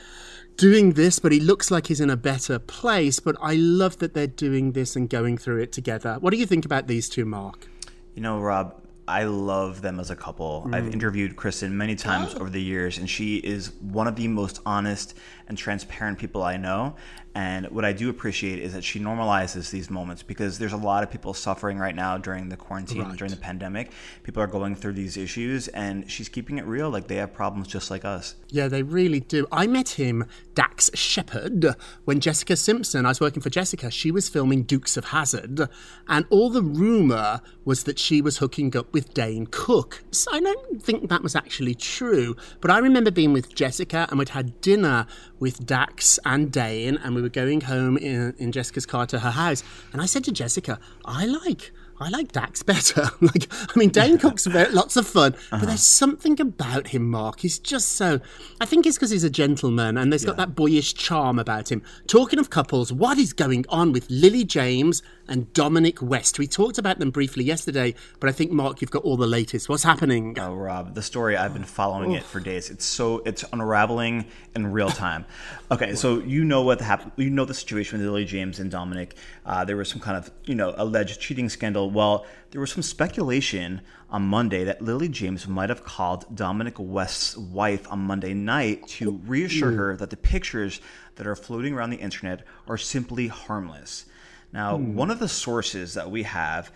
doing 0.57 0.93
this, 0.93 1.19
but 1.19 1.33
he 1.33 1.41
looks 1.41 1.73
like 1.73 1.89
he's 1.89 2.01
in 2.01 2.09
a 2.09 2.17
better 2.17 2.61
place. 2.61 3.19
But 3.19 3.37
I 3.43 3.55
love 3.55 3.99
that 3.99 4.15
they're 4.15 4.29
doing 4.29 4.73
this 4.73 4.95
and 4.95 5.11
going 5.11 5.39
through 5.39 5.61
it 5.63 5.73
together. 5.73 6.19
What 6.21 6.31
do 6.31 6.37
you 6.37 6.47
think 6.47 6.65
about 6.65 6.87
these 6.87 7.09
two, 7.09 7.25
Mark? 7.25 7.67
You 8.15 8.23
know, 8.23 8.39
Rob, 8.39 8.81
I 9.09 9.25
love 9.25 9.83
them 9.83 9.99
as 9.99 10.11
a 10.11 10.17
couple. 10.17 10.69
I've 10.73 10.85
mm. 10.85 10.93
interviewed 10.93 11.35
Kristen 11.35 11.77
many 11.77 11.97
times 11.97 12.35
oh. 12.35 12.41
over 12.41 12.51
the 12.51 12.63
years, 12.63 12.99
and 12.99 13.11
she 13.11 13.37
is 13.37 13.73
one 13.81 14.07
of 14.07 14.15
the 14.15 14.29
most 14.29 14.61
honest 14.65 15.15
and 15.49 15.59
transparent 15.59 16.19
people 16.19 16.45
I 16.45 16.57
know. 16.57 16.95
And 17.37 17.67
what 17.67 17.85
I 17.85 17.93
do 17.93 18.09
appreciate 18.09 18.61
is 18.61 18.73
that 18.73 18.83
she 18.83 18.99
normalizes 18.99 19.71
these 19.71 19.91
moments 19.91 20.23
because 20.23 20.59
there's 20.59 20.73
a 20.73 20.79
lot 20.79 21.03
of 21.03 21.11
people 21.11 21.35
suffering 21.35 21.77
right 21.77 21.95
now 21.95 22.17
during 22.17 22.49
the 22.49 22.57
quarantine, 22.57 23.03
Right. 23.03 23.15
during 23.19 23.31
the 23.31 23.37
pandemic. 23.37 23.91
People 24.23 24.43
are 24.43 24.47
going 24.47 24.75
through 24.75 24.95
these 24.95 25.19
issues, 25.19 25.69
and 25.69 26.11
she's 26.11 26.31
keeping 26.31 26.57
it 26.57 26.65
real. 26.65 26.89
Like 26.89 27.09
they 27.09 27.17
have 27.17 27.35
problems 27.35 27.69
just 27.69 27.91
like 27.91 28.07
us. 28.07 28.37
Yeah, 28.49 28.69
they 28.69 28.83
really 28.83 29.21
do. 29.21 29.47
I 29.53 29.67
met 29.67 29.91
him, 29.91 30.25
Dax 30.55 30.91
Shepard, 30.95 31.67
when 32.07 32.21
Jessica 32.21 32.57
Simpson, 32.57 33.05
I 33.05 33.11
was 33.11 33.21
working 33.21 33.43
for 33.43 33.51
Jessica, 33.51 33.91
she 33.91 34.11
was 34.11 34.31
filming 34.31 34.63
Dukes 34.63 34.97
of 34.97 35.07
Hazzard, 35.07 35.69
and 36.09 36.25
all 36.31 36.49
the 36.49 36.63
rumour 36.63 37.43
was 37.67 37.85
that 37.85 37.99
she 37.99 38.23
was 38.23 38.39
hooking 38.39 38.75
up 38.75 38.95
with 38.95 39.13
Dane 39.13 39.47
Cook. 39.51 40.05
So 40.11 40.31
I 40.33 40.41
don't 40.41 40.83
think 40.83 41.11
that 41.11 41.23
was 41.23 41.37
actually 41.37 41.75
true, 41.75 42.35
but 42.63 42.71
I 42.71 42.79
remember 42.79 43.11
being 43.11 43.35
with 43.35 43.55
Jessica 43.55 44.07
and 44.09 44.19
we'd 44.19 44.31
had 44.31 44.59
dinner 44.63 45.07
with 45.39 45.67
Dax 45.67 46.19
and 46.25 46.51
Dane, 46.51 46.97
and 46.97 47.15
we 47.15 47.26
were 47.27 47.31
going 47.31 47.61
home 47.61 47.97
in, 47.97 48.35
in 48.39 48.53
Jessica's 48.53 48.87
car 48.87 49.05
to 49.07 49.19
her 49.19 49.33
house, 49.33 49.65
and 49.93 50.01
I 50.01 50.07
said 50.07 50.23
to 50.25 50.33
Jessica, 50.33 50.79
I 51.05 51.27
like. 51.27 51.73
I 51.99 52.09
like 52.11 52.33
Dax 52.33 52.63
better. 52.63 53.03
like, 53.21 53.47
I 53.51 53.79
mean, 53.79 53.91
Dane 53.91 54.19
Cook's 54.19 54.47
lots 54.47 54.97
of 54.97 55.07
fun, 55.07 55.35
but 55.51 55.63
there's 55.63 55.83
something 55.87 56.41
about 56.41 56.89
him, 56.89 57.11
Mark. 57.11 57.41
He's 57.41 57.59
just 57.59 57.91
so. 57.91 58.21
I 58.61 58.67
think 58.67 58.87
it's 58.87 58.97
because 58.97 59.11
he's 59.11 59.25
a 59.25 59.31
gentleman 59.31 59.97
and 59.97 60.13
there's 60.13 60.25
got 60.25 60.37
that 60.37 60.55
boyish 60.55 60.95
charm 60.95 61.39
about 61.39 61.71
him. 61.71 61.83
Talking 62.07 62.39
of 62.39 62.51
couples, 62.51 62.93
what 62.93 63.19
is 63.19 63.33
going 63.33 63.65
on 63.69 63.93
with 63.93 64.09
Lily 64.11 64.45
James 64.45 65.03
and 65.29 65.53
Dominic 65.53 66.03
West? 66.03 66.39
We 66.39 66.47
talked 66.47 66.79
about 66.79 66.99
them 66.99 67.11
briefly 67.11 67.45
yesterday, 67.45 67.95
but 68.21 68.29
I 68.29 68.33
think, 68.33 68.51
Mark, 68.51 68.81
you've 68.81 68.91
got 68.91 69.03
all 69.03 69.17
the 69.17 69.27
latest. 69.27 69.69
What's 69.69 69.83
happening? 69.83 70.39
Oh, 70.39 70.55
Rob, 70.55 70.95
the 70.95 71.03
story 71.03 71.37
I've 71.37 71.55
been 71.55 71.65
following 71.65 72.13
it 72.13 72.23
for 72.23 72.41
days. 72.41 72.71
It's 72.71 72.85
so 72.85 73.23
it's 73.25 73.45
unraveling 73.53 74.27
in 74.55 74.73
real 74.73 74.91
time. 74.91 75.25
Okay, 75.69 75.97
so 75.97 76.21
you 76.21 76.45
know 76.45 76.63
what 76.63 76.81
happened. 76.81 77.11
You 77.17 77.29
know 77.29 77.45
the 77.45 77.53
situation 77.53 77.99
with 77.99 78.07
Lily 78.07 78.25
James 78.25 78.61
and 78.61 78.71
Dominic. 78.71 79.17
Uh, 79.45 79.65
there 79.65 79.77
was 79.77 79.89
some 79.89 80.01
kind 80.01 80.17
of 80.17 80.31
you 80.45 80.55
know 80.55 80.73
alleged 80.77 81.21
cheating 81.21 81.49
scandal. 81.49 81.86
Well, 81.91 82.27
there 82.51 82.61
was 82.61 82.73
some 82.73 82.83
speculation 82.83 83.81
on 84.11 84.23
Monday 84.23 84.65
that 84.65 84.83
Lily 84.83 85.09
James 85.09 85.47
might 85.49 85.69
have 85.69 85.85
called 85.85 86.35
Dominic 86.35 86.75
West's 86.79 87.37
wife 87.37 87.91
on 87.91 88.01
Monday 88.01 88.35
night 88.35 88.87
to 88.89 89.21
reassure 89.27 89.73
mm. 89.73 89.77
her 89.77 89.97
that 89.97 90.11
the 90.11 90.17
pictures 90.17 90.81
that 91.17 91.27
are 91.27 91.37
floating 91.37 91.75
around 91.75 91.91
the 91.91 91.97
internet 91.97 92.45
are 92.69 92.79
simply 92.79 93.29
harmless. 93.29 94.07
Now, 94.53 94.77
hmm. 94.77 94.95
one 94.95 95.11
of 95.11 95.19
the 95.19 95.29
sources 95.29 95.95
that 95.95 96.11
we 96.11 96.23
have 96.23 96.71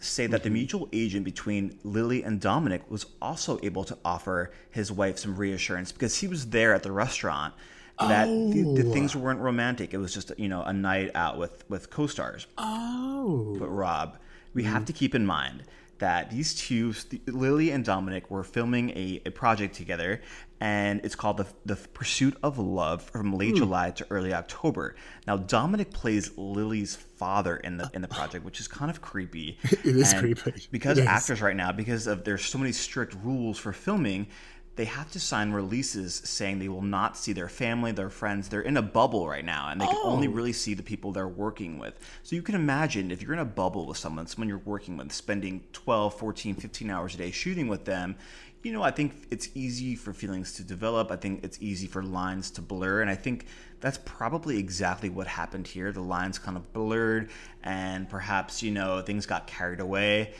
say 0.00 0.26
that 0.26 0.42
the 0.42 0.48
mm-hmm. 0.48 0.54
mutual 0.54 0.88
agent 0.92 1.24
between 1.24 1.78
Lily 1.84 2.24
and 2.24 2.40
Dominic 2.40 2.90
was 2.90 3.06
also 3.22 3.60
able 3.62 3.84
to 3.84 3.96
offer 4.04 4.50
his 4.70 4.90
wife 4.90 5.18
some 5.18 5.36
reassurance 5.36 5.92
because 5.92 6.18
he 6.18 6.26
was 6.26 6.50
there 6.50 6.74
at 6.74 6.82
the 6.82 6.90
restaurant 6.90 7.54
that 8.00 8.26
the, 8.26 8.62
the 8.62 8.88
oh. 8.88 8.92
things 8.92 9.14
weren't 9.14 9.40
romantic. 9.40 9.94
It 9.94 9.98
was 9.98 10.12
just 10.12 10.32
you 10.38 10.48
know 10.48 10.62
a 10.62 10.72
night 10.72 11.10
out 11.14 11.38
with 11.38 11.64
with 11.68 11.90
co-stars. 11.90 12.46
Oh. 12.58 13.56
But 13.58 13.68
Rob, 13.68 14.18
we 14.54 14.64
have 14.64 14.76
mm-hmm. 14.76 14.84
to 14.84 14.92
keep 14.92 15.14
in 15.14 15.26
mind 15.26 15.64
that 16.02 16.30
these 16.30 16.52
two, 16.56 16.92
Lily 17.28 17.70
and 17.70 17.84
Dominic, 17.84 18.28
were 18.28 18.42
filming 18.42 18.90
a, 18.90 19.22
a 19.24 19.30
project 19.30 19.76
together, 19.76 20.20
and 20.60 21.00
it's 21.04 21.14
called 21.14 21.36
the, 21.36 21.46
the 21.64 21.76
Pursuit 21.76 22.36
of 22.42 22.58
Love 22.58 23.02
from 23.02 23.32
late 23.36 23.50
hmm. 23.50 23.58
July 23.58 23.92
to 23.92 24.06
early 24.10 24.34
October. 24.34 24.96
Now, 25.28 25.36
Dominic 25.36 25.92
plays 25.92 26.36
Lily's 26.36 26.96
father 26.96 27.56
in 27.56 27.76
the 27.76 27.88
in 27.94 28.02
the 28.02 28.08
project, 28.18 28.44
which 28.44 28.58
is 28.58 28.66
kind 28.66 28.90
of 28.90 29.00
creepy. 29.00 29.58
It 29.62 29.84
is 29.84 30.12
And 30.12 30.20
creepy. 30.20 30.66
because 30.72 30.98
Yes. 30.98 31.06
actors 31.06 31.40
right 31.40 31.54
now, 31.54 31.70
because 31.70 32.08
of 32.08 32.24
there's 32.24 32.44
so 32.44 32.58
many 32.58 32.72
strict 32.72 33.14
rules 33.22 33.56
for 33.58 33.72
filming. 33.72 34.26
They 34.74 34.86
have 34.86 35.10
to 35.12 35.20
sign 35.20 35.52
releases 35.52 36.14
saying 36.14 36.58
they 36.58 36.68
will 36.68 36.80
not 36.80 37.18
see 37.18 37.34
their 37.34 37.48
family, 37.48 37.92
their 37.92 38.08
friends. 38.08 38.48
They're 38.48 38.62
in 38.62 38.78
a 38.78 38.82
bubble 38.82 39.28
right 39.28 39.44
now, 39.44 39.68
and 39.68 39.78
they 39.78 39.86
can 39.86 39.98
only 40.02 40.28
really 40.28 40.54
see 40.54 40.72
the 40.72 40.82
people 40.82 41.12
they're 41.12 41.28
working 41.28 41.78
with. 41.78 41.94
So 42.22 42.36
you 42.36 42.42
can 42.42 42.54
imagine 42.54 43.10
if 43.10 43.20
you're 43.20 43.34
in 43.34 43.38
a 43.38 43.44
bubble 43.44 43.86
with 43.86 43.98
someone, 43.98 44.26
someone 44.26 44.48
you're 44.48 44.62
working 44.64 44.96
with, 44.96 45.12
spending 45.12 45.62
12, 45.74 46.18
14, 46.18 46.54
15 46.54 46.90
hours 46.90 47.14
a 47.14 47.18
day 47.18 47.30
shooting 47.30 47.68
with 47.68 47.84
them, 47.84 48.16
you 48.62 48.72
know, 48.72 48.82
I 48.82 48.92
think 48.92 49.26
it's 49.30 49.48
easy 49.54 49.96
for 49.96 50.12
feelings 50.12 50.54
to 50.54 50.62
develop. 50.62 51.10
I 51.10 51.16
think 51.16 51.44
it's 51.44 51.58
easy 51.60 51.86
for 51.86 52.02
lines 52.02 52.50
to 52.52 52.62
blur. 52.62 53.00
And 53.00 53.10
I 53.10 53.14
think 53.14 53.46
that's 53.80 53.98
probably 54.04 54.58
exactly 54.58 55.10
what 55.10 55.26
happened 55.26 55.66
here. 55.66 55.90
The 55.92 56.00
lines 56.00 56.38
kind 56.38 56.56
of 56.56 56.72
blurred, 56.72 57.30
and 57.64 58.08
perhaps, 58.08 58.62
you 58.62 58.70
know, 58.70 59.02
things 59.02 59.26
got 59.26 59.46
carried 59.46 59.80
away. 59.80 60.34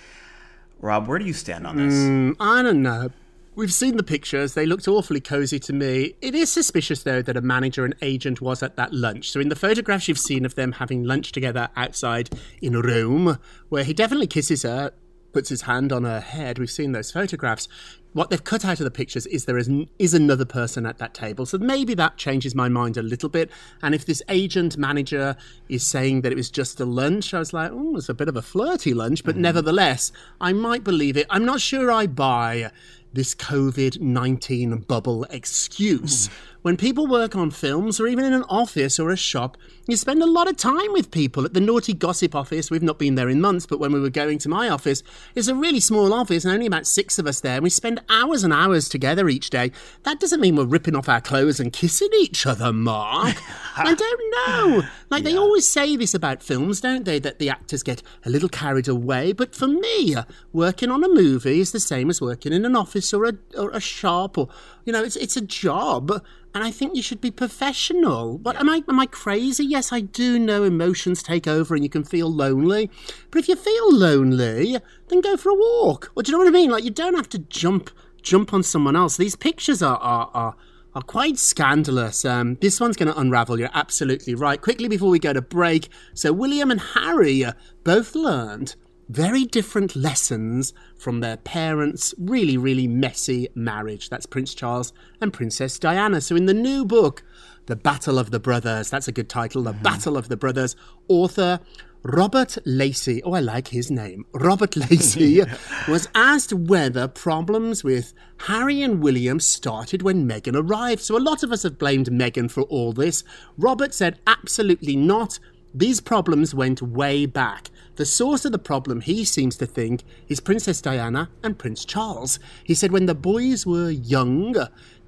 Rob, 0.80 1.06
where 1.06 1.18
do 1.18 1.24
you 1.24 1.32
stand 1.32 1.66
on 1.66 1.76
this? 1.76 1.94
Mm, 1.94 2.36
I 2.40 2.62
don't 2.62 2.82
know. 2.82 3.10
We've 3.54 3.72
seen 3.72 3.98
the 3.98 4.02
pictures. 4.02 4.54
They 4.54 4.64
looked 4.64 4.88
awfully 4.88 5.20
cozy 5.20 5.58
to 5.58 5.74
me. 5.74 6.14
It 6.22 6.34
is 6.34 6.50
suspicious, 6.50 7.02
though, 7.02 7.20
that 7.20 7.36
a 7.36 7.42
manager 7.42 7.84
and 7.84 7.94
agent 8.00 8.40
was 8.40 8.62
at 8.62 8.76
that 8.76 8.94
lunch. 8.94 9.30
So, 9.30 9.40
in 9.40 9.50
the 9.50 9.56
photographs 9.56 10.08
you've 10.08 10.18
seen 10.18 10.46
of 10.46 10.54
them 10.54 10.72
having 10.72 11.04
lunch 11.04 11.32
together 11.32 11.68
outside 11.76 12.30
in 12.62 12.80
Rome, 12.80 13.38
where 13.68 13.84
he 13.84 13.92
definitely 13.92 14.26
kisses 14.26 14.62
her, 14.62 14.92
puts 15.34 15.50
his 15.50 15.62
hand 15.62 15.92
on 15.92 16.04
her 16.04 16.20
head, 16.20 16.58
we've 16.58 16.70
seen 16.70 16.92
those 16.92 17.10
photographs. 17.10 17.68
what 18.14 18.28
they've 18.28 18.44
cut 18.44 18.64
out 18.64 18.78
of 18.78 18.84
the 18.84 18.90
pictures 18.90 19.26
is 19.26 19.46
there 19.46 19.56
is, 19.56 19.70
is 19.98 20.12
another 20.12 20.44
person 20.44 20.84
at 20.84 20.98
that 20.98 21.14
table. 21.14 21.46
So 21.46 21.56
maybe 21.56 21.94
that 21.94 22.18
changes 22.18 22.54
my 22.54 22.68
mind 22.68 22.98
a 22.98 23.02
little 23.02 23.30
bit. 23.30 23.50
And 23.82 23.94
if 23.94 24.04
this 24.04 24.22
agent 24.28 24.76
manager 24.76 25.34
is 25.68 25.86
saying 25.86 26.20
that 26.22 26.32
it 26.32 26.36
was 26.36 26.50
just 26.50 26.80
a 26.80 26.84
lunch, 26.84 27.32
I 27.32 27.38
was 27.38 27.54
like, 27.54 27.70
oh, 27.72 27.96
it's 27.96 28.10
a 28.10 28.14
bit 28.14 28.28
of 28.28 28.36
a 28.36 28.42
flirty 28.42 28.92
lunch, 28.92 29.24
but 29.24 29.34
mm-hmm. 29.34 29.42
nevertheless, 29.42 30.12
I 30.40 30.52
might 30.52 30.84
believe 30.84 31.16
it. 31.16 31.26
I'm 31.30 31.46
not 31.46 31.60
sure 31.60 31.90
I 31.90 32.06
buy 32.06 32.70
this 33.12 33.34
COVID 33.34 34.00
19 34.00 34.78
bubble 34.80 35.24
excuse. 35.24 36.28
When 36.62 36.76
people 36.76 37.08
work 37.08 37.34
on 37.34 37.50
films 37.50 37.98
or 37.98 38.06
even 38.06 38.24
in 38.24 38.32
an 38.32 38.44
office 38.44 39.00
or 39.00 39.10
a 39.10 39.16
shop, 39.16 39.56
you 39.88 39.96
spend 39.96 40.22
a 40.22 40.26
lot 40.26 40.48
of 40.48 40.56
time 40.56 40.92
with 40.92 41.10
people. 41.10 41.44
At 41.44 41.54
the 41.54 41.60
Naughty 41.60 41.92
Gossip 41.92 42.36
office, 42.36 42.70
we've 42.70 42.84
not 42.84 43.00
been 43.00 43.16
there 43.16 43.28
in 43.28 43.40
months, 43.40 43.66
but 43.66 43.80
when 43.80 43.90
we 43.90 43.98
were 43.98 44.10
going 44.10 44.38
to 44.38 44.48
my 44.48 44.68
office, 44.68 45.02
it's 45.34 45.48
a 45.48 45.56
really 45.56 45.80
small 45.80 46.14
office 46.14 46.44
and 46.44 46.54
only 46.54 46.66
about 46.66 46.86
six 46.86 47.18
of 47.18 47.26
us 47.26 47.40
there, 47.40 47.54
and 47.54 47.64
we 47.64 47.70
spend 47.70 48.00
hours 48.08 48.44
and 48.44 48.52
hours 48.52 48.88
together 48.88 49.28
each 49.28 49.50
day. 49.50 49.72
That 50.04 50.20
doesn't 50.20 50.40
mean 50.40 50.54
we're 50.54 50.64
ripping 50.64 50.94
off 50.94 51.08
our 51.08 51.20
clothes 51.20 51.58
and 51.58 51.72
kissing 51.72 52.10
each 52.20 52.46
other, 52.46 52.72
Mark. 52.72 53.36
I 53.76 53.94
don't 53.94 54.46
know. 54.46 54.82
Like, 55.10 55.24
they 55.24 55.36
always 55.36 55.66
say 55.66 55.96
this 55.96 56.14
about 56.14 56.44
films, 56.44 56.80
don't 56.80 57.04
they? 57.04 57.18
That 57.18 57.40
the 57.40 57.50
actors 57.50 57.82
get 57.82 58.04
a 58.24 58.30
little 58.30 58.48
carried 58.48 58.86
away. 58.86 59.32
But 59.32 59.56
for 59.56 59.66
me, 59.66 60.14
working 60.52 60.92
on 60.92 61.02
a 61.02 61.08
movie 61.08 61.58
is 61.58 61.72
the 61.72 61.80
same 61.80 62.08
as 62.08 62.20
working 62.20 62.52
in 62.52 62.64
an 62.64 62.76
office 62.76 63.12
or 63.12 63.24
a, 63.24 63.32
or 63.58 63.70
a 63.70 63.80
shop 63.80 64.38
or, 64.38 64.48
you 64.84 64.92
know, 64.92 65.02
it's, 65.02 65.16
it's 65.16 65.36
a 65.36 65.40
job 65.40 66.22
and 66.54 66.62
I 66.62 66.70
think 66.70 66.94
you 66.94 67.02
should 67.02 67.20
be 67.20 67.30
professional. 67.30 68.38
But 68.38 68.56
am 68.56 68.68
I 68.68 68.82
am 68.88 69.00
I 69.00 69.06
crazy? 69.06 69.64
Yes, 69.64 69.92
I 69.92 70.00
do 70.00 70.38
know 70.38 70.64
emotions 70.64 71.22
take 71.22 71.46
over 71.46 71.74
and 71.74 71.82
you 71.82 71.90
can 71.90 72.04
feel 72.04 72.30
lonely. 72.30 72.90
But 73.30 73.38
if 73.38 73.48
you 73.48 73.56
feel 73.56 73.94
lonely, 73.94 74.78
then 75.08 75.20
go 75.20 75.36
for 75.36 75.50
a 75.50 75.54
walk. 75.54 76.12
Or 76.14 76.22
do 76.22 76.30
you 76.30 76.32
know 76.32 76.44
what 76.44 76.48
I 76.48 76.58
mean? 76.58 76.70
Like 76.70 76.84
you 76.84 76.90
don't 76.90 77.14
have 77.14 77.28
to 77.30 77.38
jump 77.38 77.90
jump 78.20 78.52
on 78.52 78.62
someone 78.62 78.96
else. 78.96 79.16
These 79.16 79.36
pictures 79.36 79.82
are 79.82 79.98
are, 79.98 80.30
are 80.34 80.56
are 80.94 81.02
quite 81.02 81.38
scandalous. 81.38 82.24
Um, 82.24 82.56
this 82.56 82.78
one's 82.78 82.96
going 82.96 83.10
to 83.10 83.18
unravel. 83.18 83.58
You're 83.58 83.70
absolutely 83.72 84.34
right. 84.34 84.60
Quickly 84.60 84.88
before 84.88 85.08
we 85.08 85.18
go 85.18 85.32
to 85.32 85.40
break, 85.40 85.88
so 86.12 86.34
William 86.34 86.70
and 86.70 86.80
Harry 86.80 87.44
both 87.82 88.14
learned 88.14 88.76
very 89.12 89.44
different 89.44 89.94
lessons 89.94 90.72
from 90.96 91.20
their 91.20 91.36
parents' 91.36 92.14
really, 92.18 92.56
really 92.56 92.88
messy 92.88 93.48
marriage. 93.54 94.08
That's 94.08 94.26
Prince 94.26 94.54
Charles 94.54 94.92
and 95.20 95.32
Princess 95.32 95.78
Diana. 95.78 96.20
So, 96.20 96.34
in 96.34 96.46
the 96.46 96.54
new 96.54 96.84
book, 96.84 97.22
The 97.66 97.76
Battle 97.76 98.18
of 98.18 98.30
the 98.30 98.40
Brothers, 98.40 98.88
that's 98.88 99.08
a 99.08 99.12
good 99.12 99.28
title, 99.28 99.62
The 99.62 99.72
mm-hmm. 99.72 99.82
Battle 99.82 100.16
of 100.16 100.28
the 100.28 100.36
Brothers, 100.36 100.76
author 101.08 101.60
Robert 102.04 102.58
Lacey, 102.64 103.22
oh, 103.22 103.34
I 103.34 103.40
like 103.40 103.68
his 103.68 103.90
name, 103.90 104.24
Robert 104.32 104.76
Lacey, 104.90 105.42
was 105.86 106.08
asked 106.14 106.52
whether 106.52 107.06
problems 107.06 107.84
with 107.84 108.12
Harry 108.38 108.82
and 108.82 109.00
William 109.00 109.38
started 109.38 110.02
when 110.02 110.28
Meghan 110.28 110.56
arrived. 110.56 111.02
So, 111.02 111.16
a 111.16 111.20
lot 111.20 111.42
of 111.42 111.52
us 111.52 111.62
have 111.64 111.78
blamed 111.78 112.08
Meghan 112.08 112.50
for 112.50 112.62
all 112.62 112.92
this. 112.92 113.24
Robert 113.58 113.92
said, 113.92 114.18
absolutely 114.26 114.96
not. 114.96 115.38
These 115.74 116.00
problems 116.00 116.54
went 116.54 116.82
way 116.82 117.24
back. 117.24 117.70
The 117.96 118.04
source 118.04 118.44
of 118.44 118.52
the 118.52 118.58
problem, 118.58 119.00
he 119.00 119.24
seems 119.24 119.56
to 119.56 119.66
think, 119.66 120.04
is 120.28 120.40
Princess 120.40 120.80
Diana 120.80 121.30
and 121.42 121.58
Prince 121.58 121.84
Charles. 121.84 122.38
He 122.62 122.74
said 122.74 122.92
when 122.92 123.06
the 123.06 123.14
boys 123.14 123.66
were 123.66 123.90
young, 123.90 124.54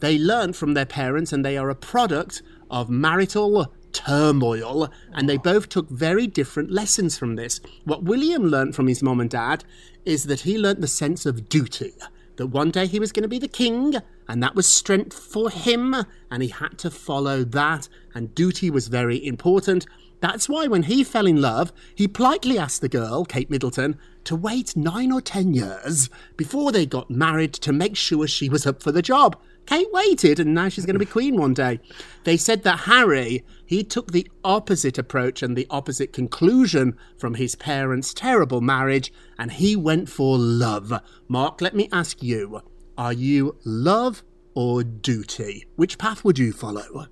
they 0.01 0.19
learned 0.19 0.57
from 0.57 0.75
their 0.75 0.87
parents 0.87 1.33
and 1.33 1.45
they 1.45 1.59
are 1.59 1.71
a 1.71 1.75
product 1.75 2.43
of 2.71 2.89
marital 2.89 3.73
turmoil, 3.93 4.91
and 5.13 5.29
they 5.29 5.37
both 5.37 5.69
took 5.69 5.89
very 5.89 6.27
different 6.27 6.71
lessons 6.71 7.17
from 7.17 7.37
this. 7.37 7.61
What 7.85 8.03
William 8.03 8.47
learnt 8.47 8.75
from 8.75 8.87
his 8.87 9.03
mom 9.03 9.21
and 9.21 9.31
dad 9.31 9.65
is 10.05 10.25
that 10.25 10.41
he 10.41 10.59
learnt 10.59 10.81
the 10.81 10.89
sense 10.89 11.27
of 11.27 11.49
duty. 11.49 11.93
That 12.37 12.49
one 12.49 12.73
day 12.73 12.87
he 12.87 12.99
was 12.99 13.13
going 13.13 13.23
to 13.23 13.29
be 13.29 13.39
the 13.39 13.47
king, 13.47 13.95
and 14.29 14.43
that 14.43 14.57
was 14.57 14.67
strength 14.67 15.17
for 15.17 15.51
him, 15.51 15.95
and 16.31 16.43
he 16.43 16.49
had 16.49 16.79
to 16.79 16.91
follow 16.91 17.45
that, 17.45 17.89
and 18.15 18.35
duty 18.35 18.71
was 18.71 18.89
very 18.89 19.25
important. 19.25 19.87
That's 20.25 20.49
why 20.49 20.69
when 20.69 20.85
he 20.85 21.05
fell 21.05 21.27
in 21.27 21.43
love, 21.43 21.71
he 21.95 22.09
politely 22.09 22.59
asked 22.59 22.81
the 22.81 22.89
girl, 22.89 23.27
Kate 23.27 23.51
Middleton, 23.51 23.99
to 24.25 24.35
wait 24.35 24.75
nine 24.75 25.13
or 25.13 25.21
ten 25.21 25.53
years 25.53 26.09
before 26.39 26.73
they 26.73 26.87
got 26.87 27.11
married 27.11 27.53
to 27.53 27.75
make 27.75 27.95
sure 27.95 28.27
she 28.27 28.49
was 28.49 28.67
up 28.67 28.83
for 28.83 28.91
the 28.91 29.03
job. 29.03 29.39
Kate 29.67 29.93
waited, 29.93 30.41
and 30.41 30.55
now 30.55 30.71
she's 30.71 30.87
going 30.87 30.95
to 30.95 30.99
be 30.99 31.05
queen 31.05 31.37
one 31.37 31.53
day. 31.53 31.79
They 32.23 32.39
said 32.39 32.63
that 32.63 32.81
Harry, 32.81 33.45
he 33.67 33.85
took 33.85 34.13
the 34.13 34.27
opposite 34.43 34.97
approach 34.97 35.43
and 35.43 35.55
the 35.55 35.67
opposite 35.69 36.15
conclusion 36.15 36.97
from 37.19 37.35
his 37.35 37.55
parents' 37.55 38.15
terrible 38.15 38.63
marriage, 38.63 39.13
and 39.39 39.53
he 39.53 39.77
went 39.77 40.09
for 40.09 40.39
love. 40.39 40.91
Mark, 41.29 41.61
let 41.61 41.77
me 41.77 41.91
ask 41.93 42.23
you 42.23 42.63
are 42.97 43.13
you 43.13 43.59
love 43.63 44.23
or 44.55 44.85
duty? 44.85 45.67
Which 45.77 45.99
path 45.99 46.25
would 46.25 46.39
you 46.39 46.55
follow? 46.55 47.09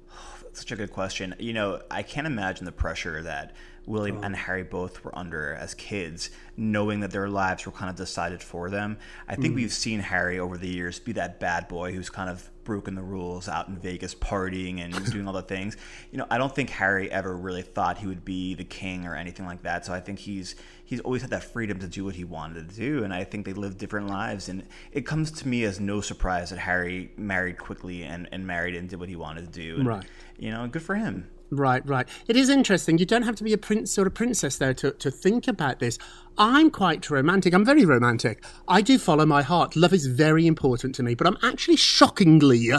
Such 0.52 0.72
a 0.72 0.76
good 0.76 0.90
question. 0.92 1.34
You 1.38 1.52
know, 1.52 1.80
I 1.90 2.02
can't 2.02 2.26
imagine 2.26 2.66
the 2.66 2.72
pressure 2.72 3.22
that 3.22 3.54
William 3.86 4.18
Oh. 4.18 4.22
and 4.22 4.36
Harry 4.36 4.62
both 4.62 5.02
were 5.02 5.16
under 5.18 5.54
as 5.54 5.74
kids, 5.74 6.30
knowing 6.56 7.00
that 7.00 7.10
their 7.10 7.28
lives 7.28 7.66
were 7.66 7.72
kind 7.72 7.90
of 7.90 7.96
decided 7.96 8.42
for 8.42 8.70
them. 8.70 8.98
I 9.26 9.34
think 9.34 9.54
Mm. 9.54 9.56
we've 9.56 9.72
seen 9.72 10.00
Harry 10.00 10.38
over 10.38 10.56
the 10.58 10.68
years 10.68 11.00
be 11.00 11.12
that 11.12 11.40
bad 11.40 11.66
boy 11.68 11.92
who's 11.94 12.10
kind 12.10 12.30
of 12.30 12.48
broken 12.64 12.94
the 12.94 13.02
rules 13.02 13.48
out 13.48 13.68
in 13.68 13.76
Vegas 13.76 14.14
partying 14.14 14.80
and 14.80 14.92
doing 15.12 15.26
all 15.26 15.32
the 15.32 15.42
things. 15.42 15.76
You 16.10 16.18
know, 16.18 16.26
I 16.30 16.38
don't 16.38 16.54
think 16.54 16.70
Harry 16.70 17.10
ever 17.10 17.36
really 17.36 17.62
thought 17.62 17.98
he 17.98 18.06
would 18.06 18.24
be 18.24 18.54
the 18.54 18.64
king 18.64 19.06
or 19.06 19.14
anything 19.14 19.46
like 19.46 19.62
that. 19.62 19.84
So 19.86 19.92
I 19.92 20.00
think 20.00 20.18
he's 20.18 20.54
he's 20.84 21.00
always 21.00 21.22
had 21.22 21.30
that 21.30 21.44
freedom 21.44 21.78
to 21.78 21.86
do 21.86 22.04
what 22.04 22.14
he 22.14 22.24
wanted 22.24 22.68
to 22.68 22.74
do 22.74 23.02
and 23.02 23.14
I 23.14 23.24
think 23.24 23.46
they 23.46 23.54
lived 23.54 23.78
different 23.78 24.08
lives 24.08 24.50
and 24.50 24.66
it 24.92 25.06
comes 25.06 25.30
to 25.30 25.48
me 25.48 25.64
as 25.64 25.80
no 25.80 26.02
surprise 26.02 26.50
that 26.50 26.58
Harry 26.58 27.12
married 27.16 27.56
quickly 27.56 28.02
and, 28.02 28.28
and 28.30 28.46
married 28.46 28.74
and 28.74 28.90
did 28.90 29.00
what 29.00 29.08
he 29.08 29.16
wanted 29.16 29.50
to 29.52 29.60
do. 29.60 29.76
And, 29.76 29.86
Right. 29.86 30.04
You 30.38 30.50
know, 30.50 30.66
good 30.66 30.82
for 30.82 30.94
him. 30.94 31.28
Right, 31.54 31.86
right. 31.86 32.08
It 32.28 32.36
is 32.36 32.48
interesting. 32.48 32.96
You 32.96 33.04
don't 33.04 33.24
have 33.24 33.36
to 33.36 33.44
be 33.44 33.52
a 33.52 33.58
prince 33.58 33.98
or 33.98 34.06
a 34.06 34.10
princess, 34.10 34.56
though, 34.56 34.72
to, 34.72 34.92
to 34.92 35.10
think 35.10 35.46
about 35.46 35.80
this. 35.80 35.98
I'm 36.38 36.70
quite 36.70 37.10
romantic. 37.10 37.52
I'm 37.52 37.64
very 37.64 37.84
romantic. 37.84 38.42
I 38.66 38.80
do 38.80 38.98
follow 38.98 39.26
my 39.26 39.42
heart. 39.42 39.76
Love 39.76 39.92
is 39.92 40.06
very 40.06 40.46
important 40.46 40.94
to 40.94 41.02
me, 41.02 41.14
but 41.14 41.26
I'm 41.26 41.36
actually 41.42 41.76
shockingly 41.76 42.70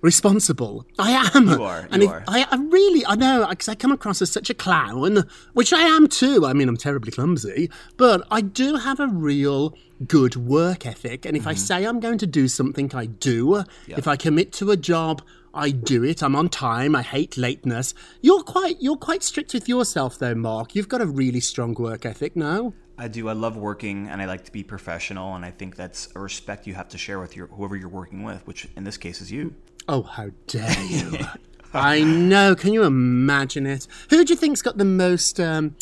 responsible. 0.00 0.86
I 0.98 1.28
am. 1.34 1.48
You 1.48 1.62
are, 1.62 1.86
And 1.90 2.02
you 2.02 2.08
if- 2.08 2.14
are. 2.14 2.24
I, 2.28 2.46
I 2.50 2.56
really, 2.56 3.04
I 3.04 3.16
know, 3.16 3.46
because 3.48 3.68
I 3.68 3.74
come 3.74 3.92
across 3.92 4.22
as 4.22 4.30
such 4.30 4.48
a 4.48 4.54
clown, 4.54 5.24
which 5.52 5.72
I 5.72 5.82
am 5.82 6.06
too. 6.06 6.46
I 6.46 6.52
mean, 6.52 6.68
I'm 6.68 6.76
terribly 6.76 7.10
clumsy, 7.12 7.70
but 7.96 8.26
I 8.30 8.40
do 8.40 8.76
have 8.76 9.00
a 9.00 9.08
real 9.08 9.76
good 10.06 10.36
work 10.36 10.86
ethic. 10.86 11.26
And 11.26 11.36
if 11.36 11.42
Mm-hmm. 11.42 11.50
I 11.50 11.54
say 11.54 11.84
I'm 11.84 12.00
going 12.00 12.18
to 12.18 12.26
do 12.26 12.48
something, 12.48 12.94
I 12.94 13.06
do. 13.06 13.64
If 13.88 14.06
I 14.08 14.16
commit 14.16 14.52
to 14.54 14.70
a 14.70 14.76
job, 14.76 15.20
I 15.52 15.70
do 15.70 16.04
it. 16.04 16.22
I'm 16.22 16.36
on 16.36 16.48
time. 16.48 16.94
I 16.94 17.02
hate 17.02 17.36
lateness. 17.36 17.94
You're 18.20 18.42
quite, 18.42 18.76
you're 18.80 18.96
quite 18.96 19.22
strict 19.22 19.52
with 19.52 19.68
yourself, 19.68 20.18
though, 20.18 20.34
Mark. 20.34 20.74
You've 20.74 20.88
got 20.88 21.00
a 21.00 21.06
really 21.06 21.40
strong 21.40 21.74
work 21.74 22.06
ethic. 22.06 22.36
No. 22.36 22.74
I 22.96 23.08
do. 23.08 23.28
I 23.28 23.32
love 23.32 23.56
working, 23.56 24.08
and 24.08 24.20
I 24.20 24.26
like 24.26 24.44
to 24.44 24.52
be 24.52 24.62
professional, 24.62 25.34
and 25.34 25.42
I 25.44 25.50
think 25.50 25.74
that's 25.74 26.08
a 26.14 26.20
respect 26.20 26.66
you 26.66 26.74
have 26.74 26.88
to 26.90 26.98
share 26.98 27.18
with 27.18 27.34
your 27.34 27.46
whoever 27.46 27.74
you're 27.74 27.88
working 27.88 28.24
with, 28.24 28.46
which 28.46 28.68
in 28.76 28.84
this 28.84 28.98
case 28.98 29.22
is 29.22 29.32
you. 29.32 29.54
Oh, 29.88 30.02
how 30.02 30.28
dare 30.46 30.82
you! 30.88 31.18
I 31.72 32.02
know. 32.02 32.54
Can 32.54 32.74
you 32.74 32.82
imagine 32.84 33.66
it? 33.66 33.86
Who 34.10 34.22
do 34.24 34.32
you 34.32 34.36
think's 34.36 34.60
got 34.60 34.76
the 34.76 34.84
most, 34.84 35.40
um, 35.40 35.76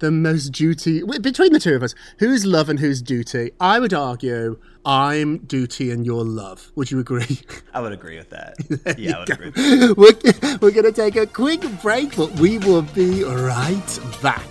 the 0.00 0.10
most 0.10 0.50
duty 0.50 1.02
between 1.20 1.52
the 1.52 1.60
two 1.60 1.74
of 1.74 1.82
us? 1.82 1.94
Who's 2.18 2.44
love 2.44 2.68
and 2.68 2.80
who's 2.80 3.02
duty? 3.02 3.52
I 3.60 3.80
would 3.80 3.94
argue 3.94 4.58
I'm 4.84 5.38
duty 5.38 5.90
and 5.90 6.04
you're 6.04 6.24
love. 6.24 6.70
Would 6.74 6.90
you 6.90 6.98
agree? 7.00 7.40
I 7.72 7.80
would 7.80 7.92
agree 7.92 8.18
with 8.18 8.30
that. 8.30 8.56
yeah, 8.98 9.16
I 9.16 9.18
would 9.20 9.30
agree. 9.30 9.92
With 9.94 10.20
that. 10.22 10.58
we're 10.60 10.68
we're 10.68 10.72
going 10.72 10.84
to 10.84 10.92
take 10.92 11.16
a 11.16 11.26
quick 11.26 11.62
break, 11.80 12.16
but 12.16 12.30
we 12.32 12.58
will 12.58 12.82
be 12.82 13.24
right 13.24 13.98
back. 14.22 14.44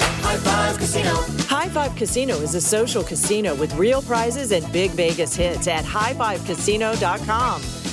High 0.00 0.36
Five 0.38 0.78
Casino. 0.78 1.14
High 1.46 1.68
Five 1.68 1.94
Casino 1.96 2.36
is 2.36 2.54
a 2.54 2.60
social 2.60 3.04
casino 3.04 3.54
with 3.54 3.74
real 3.74 4.00
prizes 4.02 4.52
and 4.52 4.70
big 4.72 4.92
Vegas 4.92 5.34
hits 5.34 5.68
at 5.68 5.84
highfivecasino.com. 5.84 7.83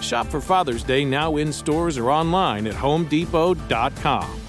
Shop 0.00 0.26
for 0.26 0.40
Father's 0.40 0.82
Day 0.82 1.04
now 1.04 1.36
in 1.36 1.52
stores 1.52 1.98
or 1.98 2.10
online 2.10 2.66
at 2.66 2.74
homedepot.com. 2.74 4.40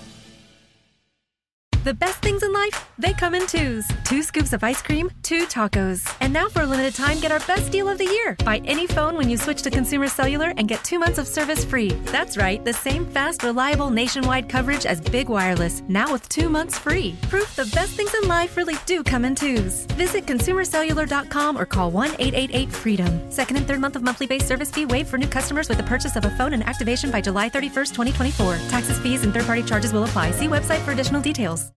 The 1.84 1.94
best 1.94 2.22
things 2.22 2.44
in 2.44 2.52
life, 2.52 2.87
they 3.00 3.14
come 3.14 3.36
in 3.36 3.46
twos. 3.48 3.88
Two 4.04 4.24
scoops 4.24 4.54
of 4.54 4.64
ice 4.64 4.82
cream, 4.82 5.10
two 5.22 5.46
tacos. 5.46 6.08
And 6.20 6.34
now 6.34 6.50
for 6.50 6.62
a 6.62 6.66
limited 6.66 6.96
time, 6.96 7.20
get 7.20 7.32
our 7.32 7.40
best 7.42 7.72
deal 7.72 7.90
of 7.90 7.98
the 7.98 8.06
year. 8.06 8.36
Buy 8.44 8.62
any 8.66 8.88
phone 8.88 9.16
when 9.16 9.30
you 9.30 9.38
switch 9.38 9.62
to 9.64 9.70
Consumer 9.70 10.08
Cellular 10.08 10.54
and 10.58 10.68
get 10.68 10.84
two 10.84 11.00
months 11.00 11.18
of 11.18 11.28
service 11.28 11.64
free. 11.64 11.90
That's 12.06 12.38
right, 12.38 12.64
the 12.64 12.74
same 12.74 13.06
fast, 13.06 13.44
reliable 13.44 13.90
nationwide 13.90 14.50
coverage 14.50 14.86
as 14.86 15.00
Big 15.00 15.30
Wireless, 15.30 15.84
now 15.88 16.12
with 16.12 16.28
two 16.30 16.50
months 16.50 16.78
free. 16.78 17.16
Proof 17.24 17.56
the 17.56 17.70
best 17.74 17.94
things 17.94 18.14
in 18.14 18.28
life 18.28 18.58
really 18.58 18.76
do 18.86 19.04
come 19.04 19.26
in 19.26 19.36
twos. 19.36 19.86
Visit 19.98 20.26
consumercellular.com 20.26 21.58
or 21.58 21.66
call 21.66 21.92
1 21.92 22.16
888 22.20 22.72
freedom. 22.72 23.32
Second 23.32 23.58
and 23.58 23.68
third 23.68 23.80
month 23.80 23.96
of 23.96 24.04
monthly 24.04 24.28
base 24.28 24.46
service 24.46 24.72
fee 24.72 24.86
waived 24.86 25.10
for 25.10 25.18
new 25.18 25.28
customers 25.28 25.70
with 25.70 25.78
the 25.78 25.84
purchase 25.84 26.16
of 26.16 26.26
a 26.26 26.30
phone 26.32 26.54
and 26.54 26.64
activation 26.64 27.12
by 27.12 27.22
July 27.22 27.50
31st, 27.50 27.94
2024. 27.94 28.58
Taxes, 28.70 29.00
fees, 29.00 29.24
and 29.24 29.34
third 29.34 29.46
party 29.46 29.64
charges 29.64 29.94
will 29.94 30.04
apply. 30.04 30.32
See 30.32 30.48
website 30.48 30.80
for 30.80 30.92
additional 30.92 31.22
details. 31.22 31.77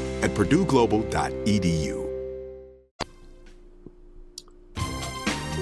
at 0.21 0.31
purdueglobal.edu. 0.31 2.01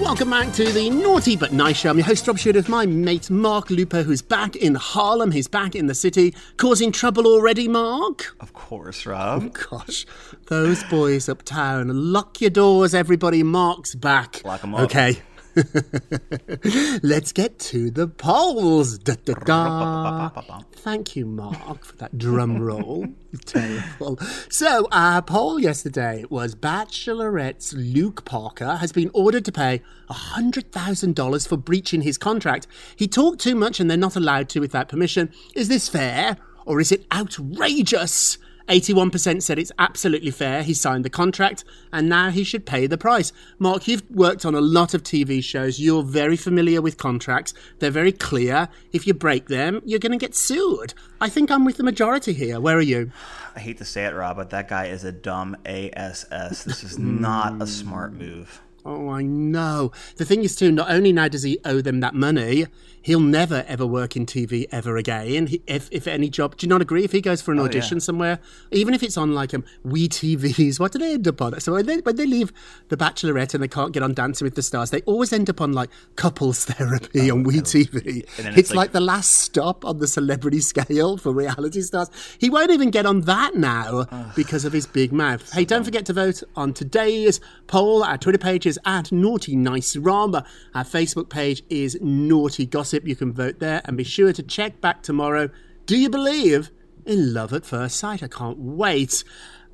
Welcome 0.00 0.30
back 0.30 0.52
to 0.54 0.64
the 0.72 0.88
Naughty 0.88 1.36
But 1.36 1.52
Nice 1.52 1.76
Show. 1.80 1.90
I'm 1.90 1.98
your 1.98 2.06
host, 2.06 2.26
Rob 2.26 2.38
Shuter, 2.38 2.58
with 2.58 2.70
my 2.70 2.86
mate 2.86 3.28
Mark 3.28 3.68
Lupo, 3.68 4.02
who's 4.02 4.22
back 4.22 4.56
in 4.56 4.74
Harlem. 4.74 5.30
He's 5.30 5.46
back 5.46 5.74
in 5.76 5.88
the 5.88 5.94
city, 5.94 6.34
causing 6.56 6.90
trouble 6.90 7.26
already, 7.26 7.68
Mark? 7.68 8.34
Of 8.40 8.54
course, 8.54 9.04
Rob. 9.04 9.42
Oh, 9.44 9.76
gosh. 9.78 10.06
Those 10.46 10.82
boys 10.84 11.28
uptown. 11.28 11.90
Lock 12.12 12.40
your 12.40 12.48
doors, 12.48 12.94
everybody. 12.94 13.42
Mark's 13.42 13.94
back. 13.94 14.40
Lock 14.42 14.64
'em 14.64 14.74
up. 14.74 14.80
Okay. 14.84 15.20
Let's 17.02 17.32
get 17.32 17.58
to 17.58 17.90
the 17.90 18.06
polls. 18.06 18.98
Da, 18.98 19.14
da, 19.24 19.34
da. 19.34 20.28
Thank 20.72 21.16
you, 21.16 21.26
Mark, 21.26 21.84
for 21.84 21.96
that 21.96 22.16
drum 22.16 22.60
roll. 22.60 23.06
Terrible. 23.46 24.18
So, 24.48 24.86
our 24.92 25.22
poll 25.22 25.58
yesterday 25.58 26.24
was 26.30 26.54
Bachelorette's 26.54 27.72
Luke 27.72 28.24
Parker 28.24 28.76
has 28.76 28.92
been 28.92 29.10
ordered 29.12 29.44
to 29.46 29.52
pay 29.52 29.82
$100,000 30.08 31.48
for 31.48 31.56
breaching 31.56 32.02
his 32.02 32.16
contract. 32.16 32.66
He 32.96 33.08
talked 33.08 33.40
too 33.40 33.54
much 33.54 33.80
and 33.80 33.90
they're 33.90 33.96
not 33.96 34.16
allowed 34.16 34.48
to 34.50 34.60
without 34.60 34.88
permission. 34.88 35.30
Is 35.54 35.68
this 35.68 35.88
fair 35.88 36.36
or 36.64 36.80
is 36.80 36.92
it 36.92 37.06
outrageous? 37.12 38.38
81% 38.70 39.42
said 39.42 39.58
it's 39.58 39.72
absolutely 39.78 40.30
fair. 40.30 40.62
He 40.62 40.74
signed 40.74 41.04
the 41.04 41.10
contract 41.10 41.64
and 41.92 42.08
now 42.08 42.30
he 42.30 42.44
should 42.44 42.64
pay 42.64 42.86
the 42.86 42.96
price. 42.96 43.32
Mark, 43.58 43.88
you've 43.88 44.08
worked 44.10 44.46
on 44.46 44.54
a 44.54 44.60
lot 44.60 44.94
of 44.94 45.02
TV 45.02 45.42
shows. 45.42 45.80
You're 45.80 46.04
very 46.04 46.36
familiar 46.36 46.80
with 46.80 46.96
contracts. 46.96 47.52
They're 47.80 47.90
very 47.90 48.12
clear. 48.12 48.68
If 48.92 49.06
you 49.06 49.12
break 49.12 49.48
them, 49.48 49.82
you're 49.84 49.98
going 49.98 50.12
to 50.12 50.18
get 50.18 50.36
sued. 50.36 50.94
I 51.20 51.28
think 51.28 51.50
I'm 51.50 51.64
with 51.64 51.76
the 51.76 51.82
majority 51.82 52.32
here. 52.32 52.60
Where 52.60 52.76
are 52.76 52.80
you? 52.80 53.10
I 53.56 53.60
hate 53.60 53.78
to 53.78 53.84
say 53.84 54.06
it, 54.06 54.14
Rob, 54.14 54.36
but 54.36 54.50
that 54.50 54.68
guy 54.68 54.86
is 54.86 55.02
a 55.02 55.12
dumb 55.12 55.56
ASS. 55.66 56.64
This 56.64 56.84
is 56.84 56.98
not 56.98 57.60
a 57.60 57.66
smart 57.66 58.12
move. 58.12 58.62
Oh, 58.84 59.10
I 59.10 59.22
know. 59.22 59.92
The 60.16 60.24
thing 60.24 60.42
is, 60.42 60.56
too, 60.56 60.72
not 60.72 60.90
only 60.90 61.12
now 61.12 61.28
does 61.28 61.42
he 61.42 61.58
owe 61.66 61.82
them 61.82 62.00
that 62.00 62.14
money, 62.14 62.66
he'll 63.02 63.20
never 63.20 63.64
ever 63.66 63.86
work 63.86 64.16
in 64.16 64.26
TV 64.26 64.66
ever 64.70 64.96
again. 64.96 65.46
He, 65.46 65.62
if, 65.66 65.88
if 65.90 66.06
any 66.06 66.28
job, 66.28 66.56
do 66.56 66.66
you 66.66 66.68
not 66.68 66.82
agree? 66.82 67.04
If 67.04 67.12
he 67.12 67.20
goes 67.20 67.40
for 67.42 67.52
an 67.52 67.58
Oh, 67.60 67.64
audition 67.64 67.96
yeah. 67.98 68.02
somewhere, 68.02 68.38
even 68.70 68.94
if 68.94 69.02
it's 69.02 69.16
on 69.16 69.32
like 69.34 69.54
um, 69.54 69.64
We 69.84 70.08
TVs, 70.08 70.78
what 70.78 70.92
do 70.92 70.98
they 70.98 71.14
end 71.14 71.26
up 71.28 71.40
on? 71.40 71.58
So 71.60 71.72
when 71.72 71.86
they, 71.86 71.98
when 71.98 72.16
they 72.16 72.26
leave 72.26 72.52
The 72.88 72.96
Bachelorette 72.96 73.54
and 73.54 73.62
they 73.62 73.68
can't 73.68 73.92
get 73.92 74.02
on 74.02 74.14
Dancing 74.14 74.44
with 74.44 74.54
the 74.54 74.62
Stars, 74.62 74.90
they 74.90 75.00
always 75.02 75.32
end 75.32 75.48
up 75.48 75.60
on 75.60 75.72
like 75.72 75.90
couples 76.16 76.64
therapy 76.66 77.30
on 77.30 77.42
We 77.44 77.60
TV. 77.60 78.24
And 78.38 78.48
It's, 78.48 78.58
it's 78.58 78.70
like, 78.70 78.76
like- 78.76 78.92
the 78.92 79.00
last 79.00 79.30
stop 79.32 79.84
on 79.84 79.98
the 79.98 80.06
celebrity 80.06 80.60
scale 80.72 81.16
for 81.16 81.32
reality 81.32 81.80
stars. 81.80 82.10
He 82.38 82.50
won't 82.50 82.70
even 82.70 82.90
get 82.90 83.06
on 83.06 83.22
that 83.22 83.54
now 83.56 84.06
because 84.36 84.64
of 84.64 84.72
his 84.72 84.86
big 84.86 85.12
mouth. 85.12 85.50
Hey, 85.52 85.64
don't 85.64 85.84
forget 85.84 86.04
to 86.06 86.12
vote 86.12 86.42
on 86.56 86.72
today's 86.74 87.40
poll. 87.66 88.02
Our 88.02 88.18
Twitter 88.18 88.38
page 88.38 88.66
is 88.66 88.78
at 88.84 89.10
Naughty 89.12 89.56
Nice 89.56 89.96
Rob. 89.96 90.34
Our 90.74 90.84
Facebook 90.84 91.28
page 91.30 91.62
is 91.70 91.96
Naughty 92.02 92.66
Gossip. 92.66 92.89
You 92.92 93.16
can 93.16 93.32
vote 93.32 93.58
there 93.58 93.82
and 93.84 93.96
be 93.96 94.04
sure 94.04 94.32
to 94.32 94.42
check 94.42 94.80
back 94.80 95.02
tomorrow. 95.02 95.50
Do 95.86 95.96
you 95.96 96.10
believe 96.10 96.70
in 97.06 97.34
love 97.34 97.52
at 97.52 97.64
first 97.64 97.96
sight? 97.96 98.22
I 98.22 98.28
can't 98.28 98.58
wait. 98.58 99.24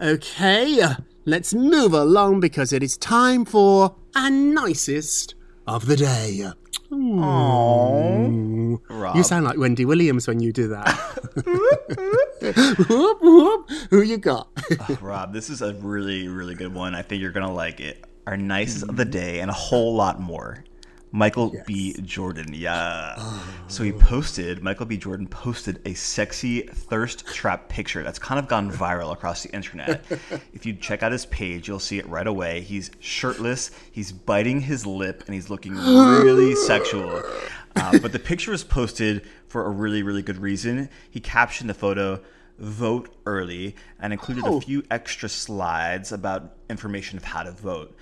Okay, 0.00 0.80
uh, 0.80 0.94
let's 1.24 1.54
move 1.54 1.92
along 1.92 2.40
because 2.40 2.72
it 2.72 2.82
is 2.82 2.96
time 2.96 3.44
for 3.44 3.96
our 4.14 4.30
nicest 4.30 5.34
of 5.66 5.86
the 5.86 5.96
day. 5.96 6.50
Aww. 6.90 8.80
Rob. 8.88 9.16
You 9.16 9.22
sound 9.22 9.44
like 9.44 9.58
Wendy 9.58 9.84
Williams 9.84 10.28
when 10.28 10.40
you 10.40 10.52
do 10.52 10.68
that. 10.68 10.86
Whoop, 12.88 13.18
whoop. 13.20 13.70
Who 13.90 14.02
you 14.02 14.18
got? 14.18 14.48
Oh, 14.88 14.98
Rob, 15.00 15.32
this 15.32 15.50
is 15.50 15.62
a 15.62 15.74
really, 15.74 16.28
really 16.28 16.54
good 16.54 16.72
one. 16.72 16.94
I 16.94 17.02
think 17.02 17.20
you're 17.20 17.32
going 17.32 17.46
to 17.46 17.52
like 17.52 17.80
it. 17.80 18.04
Our 18.26 18.36
nicest 18.36 18.84
of 18.84 18.96
the 18.96 19.04
mm-hmm. 19.04 19.10
day 19.10 19.40
and 19.40 19.50
a 19.50 19.54
whole 19.54 19.94
lot 19.94 20.20
more. 20.20 20.64
Michael 21.16 21.54
B. 21.66 21.94
Jordan. 22.02 22.52
Yeah. 22.52 23.16
So 23.68 23.82
he 23.82 23.90
posted, 23.90 24.62
Michael 24.62 24.84
B. 24.84 24.98
Jordan 24.98 25.26
posted 25.26 25.80
a 25.86 25.94
sexy 25.94 26.60
thirst 26.60 27.26
trap 27.26 27.70
picture 27.70 28.02
that's 28.02 28.18
kind 28.18 28.38
of 28.38 28.48
gone 28.48 28.70
viral 28.70 29.12
across 29.12 29.42
the 29.42 29.50
internet. 29.54 30.04
if 30.52 30.66
you 30.66 30.74
check 30.74 31.02
out 31.02 31.12
his 31.12 31.24
page, 31.24 31.68
you'll 31.68 31.78
see 31.80 31.98
it 31.98 32.06
right 32.06 32.26
away. 32.26 32.60
He's 32.60 32.90
shirtless, 33.00 33.70
he's 33.90 34.12
biting 34.12 34.60
his 34.60 34.84
lip, 34.84 35.22
and 35.26 35.34
he's 35.34 35.48
looking 35.48 35.74
really 35.74 36.54
sexual. 36.66 37.22
Uh, 37.74 37.98
but 37.98 38.12
the 38.12 38.18
picture 38.18 38.50
was 38.50 38.62
posted 38.62 39.26
for 39.48 39.64
a 39.64 39.70
really, 39.70 40.02
really 40.02 40.22
good 40.22 40.36
reason. 40.36 40.90
He 41.10 41.20
captioned 41.20 41.70
the 41.70 41.74
photo, 41.74 42.20
vote 42.58 43.08
early, 43.24 43.74
and 43.98 44.12
included 44.12 44.44
Oh. 44.46 44.58
a 44.58 44.60
few 44.60 44.82
extra 44.90 45.30
slides 45.30 46.12
about 46.12 46.56
information 46.68 47.16
of 47.16 47.24
how 47.24 47.42
to 47.42 47.52
vote. 47.52 47.96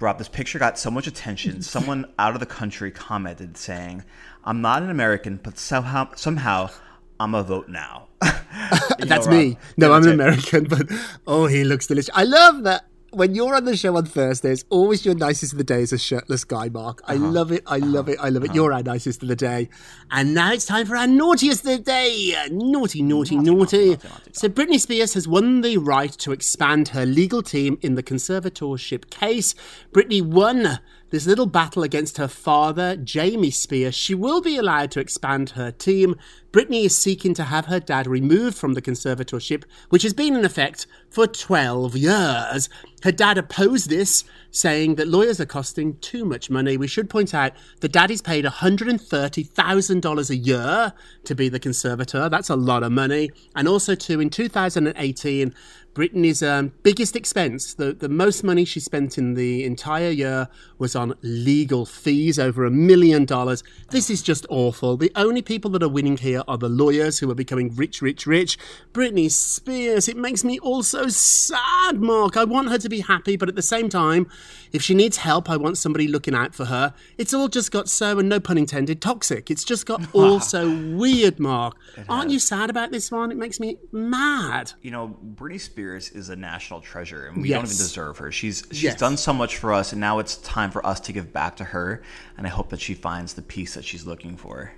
Rob, 0.00 0.18
this 0.18 0.28
picture 0.28 0.58
got 0.58 0.78
so 0.78 0.90
much 0.90 1.06
attention. 1.06 1.62
Someone 1.76 2.12
out 2.18 2.34
of 2.34 2.40
the 2.40 2.46
country 2.46 2.90
commented 2.90 3.56
saying, 3.56 4.04
"I'm 4.44 4.60
not 4.60 4.82
an 4.82 4.90
American, 4.90 5.40
but 5.42 5.58
somehow 5.58 6.10
somehow 6.14 6.70
I'm 7.18 7.34
a 7.34 7.42
vote 7.42 7.68
now." 7.68 8.08
That's 8.98 9.26
know, 9.26 9.32
me. 9.32 9.58
No, 9.76 9.92
I'm 9.92 10.02
an 10.02 10.12
American, 10.12 10.64
but 10.64 10.90
oh, 11.26 11.46
he 11.46 11.64
looks 11.64 11.86
delicious. 11.86 12.10
I 12.14 12.24
love 12.24 12.64
that. 12.64 12.86
When 13.12 13.34
you're 13.34 13.56
on 13.56 13.64
the 13.64 13.76
show 13.76 13.96
on 13.96 14.04
Thursdays, 14.06 14.64
always 14.70 15.04
your 15.04 15.16
nicest 15.16 15.50
of 15.52 15.58
the 15.58 15.64
day 15.64 15.82
is 15.82 15.92
a 15.92 15.98
shirtless 15.98 16.44
guy, 16.44 16.68
Mark. 16.68 17.02
I 17.08 17.16
Uh-huh. 17.16 17.26
love 17.28 17.50
it. 17.50 17.64
I 17.66 17.78
love 17.78 18.08
it. 18.08 18.16
I 18.20 18.28
love 18.28 18.44
it. 18.44 18.54
You're 18.54 18.72
our 18.72 18.84
nicest 18.84 19.20
of 19.24 19.28
the 19.28 19.34
day. 19.34 19.68
And 20.12 20.32
now 20.32 20.52
it's 20.52 20.64
time 20.64 20.86
for 20.86 20.96
our 20.96 21.08
naughtiest 21.08 21.64
of 21.66 21.70
the 21.72 21.78
day. 21.78 22.36
Naughty, 22.52 23.02
naughty, 23.02 23.34
naughty. 23.36 23.96
So 24.32 24.48
Britney 24.48 24.78
Spears 24.78 25.14
has 25.14 25.26
won 25.26 25.62
the 25.62 25.76
right 25.78 26.12
to 26.18 26.30
expand 26.30 26.88
her 26.88 27.04
legal 27.04 27.42
team 27.42 27.78
in 27.82 27.96
the 27.96 28.02
conservatorship 28.04 29.10
case. 29.10 29.56
Britney 29.92 30.22
won 30.22 30.78
this 31.10 31.26
little 31.26 31.46
battle 31.46 31.82
against 31.82 32.16
her 32.16 32.28
father, 32.28 32.96
Jamie 32.96 33.50
Spears. 33.50 33.94
She 33.94 34.14
will 34.14 34.40
be 34.40 34.56
allowed 34.56 34.90
to 34.92 35.00
expand 35.00 35.50
her 35.50 35.70
team. 35.70 36.16
Britney 36.52 36.84
is 36.84 36.96
seeking 36.96 37.34
to 37.34 37.44
have 37.44 37.66
her 37.66 37.78
dad 37.78 38.06
removed 38.06 38.56
from 38.56 38.74
the 38.74 38.82
conservatorship, 38.82 39.64
which 39.88 40.02
has 40.02 40.12
been 40.12 40.34
in 40.34 40.44
effect 40.44 40.86
for 41.10 41.26
12 41.26 41.96
years. 41.96 42.68
Her 43.02 43.12
dad 43.12 43.38
opposed 43.38 43.88
this, 43.88 44.24
saying 44.50 44.96
that 44.96 45.08
lawyers 45.08 45.40
are 45.40 45.46
costing 45.46 45.96
too 45.98 46.24
much 46.24 46.50
money. 46.50 46.76
We 46.76 46.88
should 46.88 47.08
point 47.08 47.34
out 47.34 47.52
that 47.80 47.92
daddy's 47.92 48.20
paid 48.20 48.44
$130,000 48.44 50.30
a 50.30 50.36
year 50.36 50.92
to 51.24 51.34
be 51.34 51.48
the 51.48 51.60
conservator. 51.60 52.28
That's 52.28 52.50
a 52.50 52.56
lot 52.56 52.82
of 52.82 52.92
money. 52.92 53.30
And 53.54 53.68
also, 53.68 53.94
too, 53.94 54.20
in 54.20 54.28
2018, 54.30 55.54
Britney's 55.94 56.40
um, 56.42 56.72
biggest 56.84 57.16
expense, 57.16 57.74
the, 57.74 57.92
the 57.92 58.08
most 58.08 58.44
money 58.44 58.64
she 58.64 58.78
spent 58.78 59.18
in 59.18 59.34
the 59.34 59.64
entire 59.64 60.10
year, 60.10 60.48
was 60.78 60.94
on 60.94 61.14
legal 61.22 61.84
fees, 61.84 62.38
over 62.38 62.64
a 62.64 62.70
million 62.70 63.24
dollars. 63.24 63.64
This 63.90 64.08
is 64.08 64.22
just 64.22 64.46
awful. 64.48 64.96
The 64.96 65.10
only 65.16 65.42
people 65.42 65.70
that 65.72 65.82
are 65.82 65.88
winning 65.88 66.16
here 66.16 66.42
are 66.46 66.56
the 66.56 66.68
lawyers 66.68 67.18
who 67.18 67.30
are 67.30 67.34
becoming 67.34 67.74
rich, 67.74 68.00
rich, 68.00 68.24
rich. 68.24 68.56
Britney 68.92 69.30
Spears, 69.30 70.08
it 70.08 70.16
makes 70.16 70.44
me 70.44 70.60
all 70.60 70.84
so 70.84 71.08
sad, 71.08 72.00
Mark. 72.00 72.36
I 72.36 72.44
want 72.44 72.70
her 72.70 72.78
to 72.78 72.88
be 72.88 73.00
happy, 73.00 73.36
but 73.36 73.48
at 73.48 73.56
the 73.56 73.62
same 73.62 73.88
time, 73.88 74.28
if 74.72 74.82
she 74.82 74.94
needs 74.94 75.16
help, 75.16 75.50
I 75.50 75.56
want 75.56 75.76
somebody 75.76 76.06
looking 76.06 76.36
out 76.36 76.54
for 76.54 76.66
her. 76.66 76.94
It's 77.18 77.34
all 77.34 77.48
just 77.48 77.72
got 77.72 77.88
so, 77.88 78.20
and 78.20 78.28
no 78.28 78.38
pun 78.38 78.58
intended, 78.58 79.02
toxic. 79.02 79.50
It's 79.50 79.64
just 79.64 79.86
got 79.86 80.02
all 80.14 80.38
so 80.38 80.70
weird, 80.96 81.40
Mark. 81.40 81.76
Aren't 82.08 82.30
you 82.30 82.38
sad 82.38 82.70
about 82.70 82.92
this 82.92 83.10
one? 83.10 83.32
It 83.32 83.36
makes 83.36 83.58
me 83.58 83.76
mad. 83.90 84.72
You 84.82 84.92
know, 84.92 85.18
Britney 85.34 85.60
Spears 85.60 85.79
is 85.88 86.28
a 86.28 86.36
national 86.36 86.80
treasure, 86.80 87.26
and 87.26 87.42
we 87.42 87.48
don't 87.48 87.64
even 87.64 87.68
deserve 87.76 88.18
her. 88.18 88.30
She's 88.32 88.64
she's 88.70 88.82
Yes. 88.82 88.98
done 88.98 89.16
so 89.16 89.32
much 89.32 89.56
for 89.56 89.72
us, 89.72 89.92
and 89.92 90.00
now 90.00 90.18
it's 90.18 90.36
time 90.38 90.70
for 90.70 90.84
us 90.86 91.00
to 91.00 91.12
give 91.12 91.32
back 91.32 91.56
to 91.56 91.64
her. 91.64 92.02
And 92.36 92.46
I 92.46 92.50
hope 92.50 92.68
that 92.70 92.80
she 92.80 92.94
finds 92.94 93.34
the 93.34 93.42
peace 93.42 93.74
that 93.74 93.84
she's 93.84 94.06
looking 94.06 94.36
for. 94.36 94.72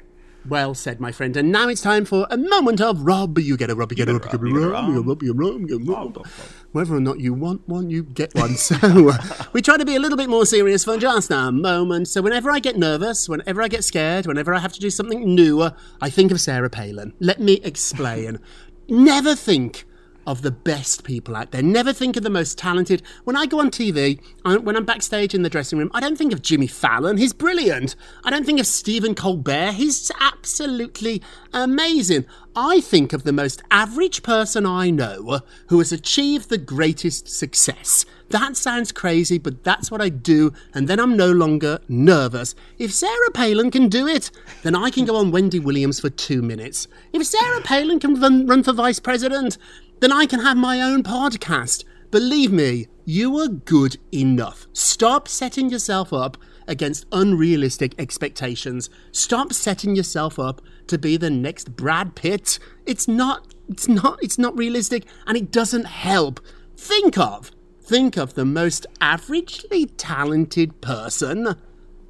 Well 0.48 0.74
said, 0.74 0.98
my 0.98 1.12
friend. 1.12 1.36
And 1.36 1.52
now 1.52 1.68
it's 1.68 1.80
time 1.82 2.04
for 2.04 2.26
a 2.28 2.36
moment 2.36 2.80
of 2.80 3.02
Rob. 3.02 3.38
You 3.38 3.56
get 3.56 3.70
a 3.70 3.76
Rob, 3.76 3.92
you 3.92 3.96
get 3.96 4.08
a 4.08 4.12
Rob, 4.14 4.24
you 4.24 4.30
get 4.30 4.40
a 4.40 4.68
Rob, 4.70 4.88
you 4.88 4.94
get 4.94 4.98
a 4.98 5.02
Rob, 5.08 5.22
you 5.22 5.28
get 5.28 5.30
a 5.30 5.34
Rob, 5.34 5.60
you 5.60 5.66
get 5.78 5.88
a 5.88 5.92
Rob. 5.92 6.26
Whether 6.72 6.96
or 6.96 7.00
not 7.00 7.20
you 7.20 7.32
want 7.32 7.68
one, 7.68 7.90
you 7.90 8.02
get 8.02 8.34
one. 8.34 8.56
So 8.56 8.74
uh, 9.10 9.18
we 9.52 9.62
try 9.62 9.76
to 9.76 9.84
be 9.84 9.94
a 9.94 10.00
little 10.00 10.16
bit 10.18 10.28
more 10.28 10.44
serious 10.44 10.82
for 10.82 10.96
just 10.98 11.30
a 11.30 11.52
moment. 11.52 12.08
So 12.08 12.22
whenever 12.22 12.50
I 12.50 12.58
get 12.58 12.76
nervous, 12.76 13.28
whenever 13.28 13.62
I 13.62 13.68
get 13.68 13.84
scared, 13.84 14.26
whenever 14.26 14.52
I 14.52 14.58
have 14.58 14.72
to 14.72 14.80
do 14.80 14.90
something 14.90 15.32
new, 15.32 15.70
I 16.00 16.10
think 16.10 16.32
of 16.32 16.40
Sarah 16.40 16.70
Palin. 16.70 17.12
Let 17.20 17.38
me 17.40 17.60
explain. 17.62 18.40
Never 18.88 19.36
think 19.36 19.84
of 20.26 20.42
the 20.42 20.50
best 20.50 21.04
people 21.04 21.34
out 21.34 21.50
there. 21.50 21.62
Never 21.62 21.92
think 21.92 22.16
of 22.16 22.22
the 22.22 22.30
most 22.30 22.58
talented. 22.58 23.02
When 23.24 23.36
I 23.36 23.46
go 23.46 23.60
on 23.60 23.70
TV, 23.70 24.20
when 24.44 24.76
I'm 24.76 24.84
backstage 24.84 25.34
in 25.34 25.42
the 25.42 25.50
dressing 25.50 25.78
room, 25.78 25.90
I 25.94 26.00
don't 26.00 26.16
think 26.16 26.32
of 26.32 26.42
Jimmy 26.42 26.66
Fallon. 26.66 27.16
He's 27.16 27.32
brilliant. 27.32 27.96
I 28.24 28.30
don't 28.30 28.46
think 28.46 28.60
of 28.60 28.66
Stephen 28.66 29.14
Colbert. 29.14 29.72
He's 29.72 30.10
absolutely 30.20 31.22
amazing. 31.52 32.26
I 32.54 32.80
think 32.82 33.12
of 33.12 33.24
the 33.24 33.32
most 33.32 33.62
average 33.70 34.22
person 34.22 34.66
I 34.66 34.90
know 34.90 35.40
who 35.68 35.78
has 35.78 35.90
achieved 35.90 36.50
the 36.50 36.58
greatest 36.58 37.28
success. 37.28 38.04
That 38.28 38.56
sounds 38.56 38.92
crazy, 38.92 39.38
but 39.38 39.62
that's 39.62 39.90
what 39.90 40.00
I 40.00 40.08
do, 40.08 40.52
and 40.72 40.88
then 40.88 40.98
I'm 40.98 41.16
no 41.16 41.30
longer 41.30 41.80
nervous. 41.88 42.54
If 42.78 42.92
Sarah 42.92 43.30
Palin 43.32 43.70
can 43.70 43.88
do 43.88 44.06
it, 44.06 44.30
then 44.62 44.74
I 44.74 44.90
can 44.90 45.04
go 45.04 45.16
on 45.16 45.30
Wendy 45.30 45.58
Williams 45.58 46.00
for 46.00 46.08
two 46.08 46.40
minutes. 46.40 46.88
If 47.12 47.26
Sarah 47.26 47.60
Palin 47.60 48.00
can 48.00 48.18
run 48.46 48.62
for 48.62 48.72
vice 48.72 49.00
president, 49.00 49.58
then 50.02 50.10
I 50.10 50.26
can 50.26 50.40
have 50.40 50.56
my 50.56 50.80
own 50.80 51.04
podcast. 51.04 51.84
Believe 52.10 52.50
me, 52.50 52.88
you 53.04 53.38
are 53.38 53.46
good 53.46 53.98
enough. 54.12 54.66
Stop 54.72 55.28
setting 55.28 55.70
yourself 55.70 56.12
up 56.12 56.36
against 56.66 57.06
unrealistic 57.12 57.94
expectations. 58.00 58.90
Stop 59.12 59.52
setting 59.52 59.94
yourself 59.94 60.40
up 60.40 60.60
to 60.88 60.98
be 60.98 61.16
the 61.16 61.30
next 61.30 61.76
Brad 61.76 62.16
Pitt. 62.16 62.58
It's 62.84 63.06
not 63.06 63.54
it's 63.68 63.86
not 63.86 64.18
it's 64.20 64.38
not 64.38 64.58
realistic 64.58 65.04
and 65.24 65.36
it 65.36 65.52
doesn't 65.52 65.84
help. 65.84 66.40
Think 66.76 67.16
of 67.16 67.52
think 67.80 68.16
of 68.16 68.34
the 68.34 68.44
most 68.44 68.88
averagely 69.00 69.88
talented 69.98 70.80
person 70.80 71.54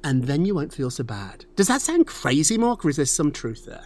and 0.03 0.23
then 0.23 0.45
you 0.45 0.55
won't 0.55 0.73
feel 0.73 0.89
so 0.89 1.03
bad. 1.03 1.45
Does 1.55 1.67
that 1.67 1.81
sound 1.81 2.07
crazy, 2.07 2.57
Mark, 2.57 2.83
or 2.83 2.89
is 2.89 2.95
there 2.95 3.05
some 3.05 3.31
truth 3.31 3.65
there? 3.67 3.85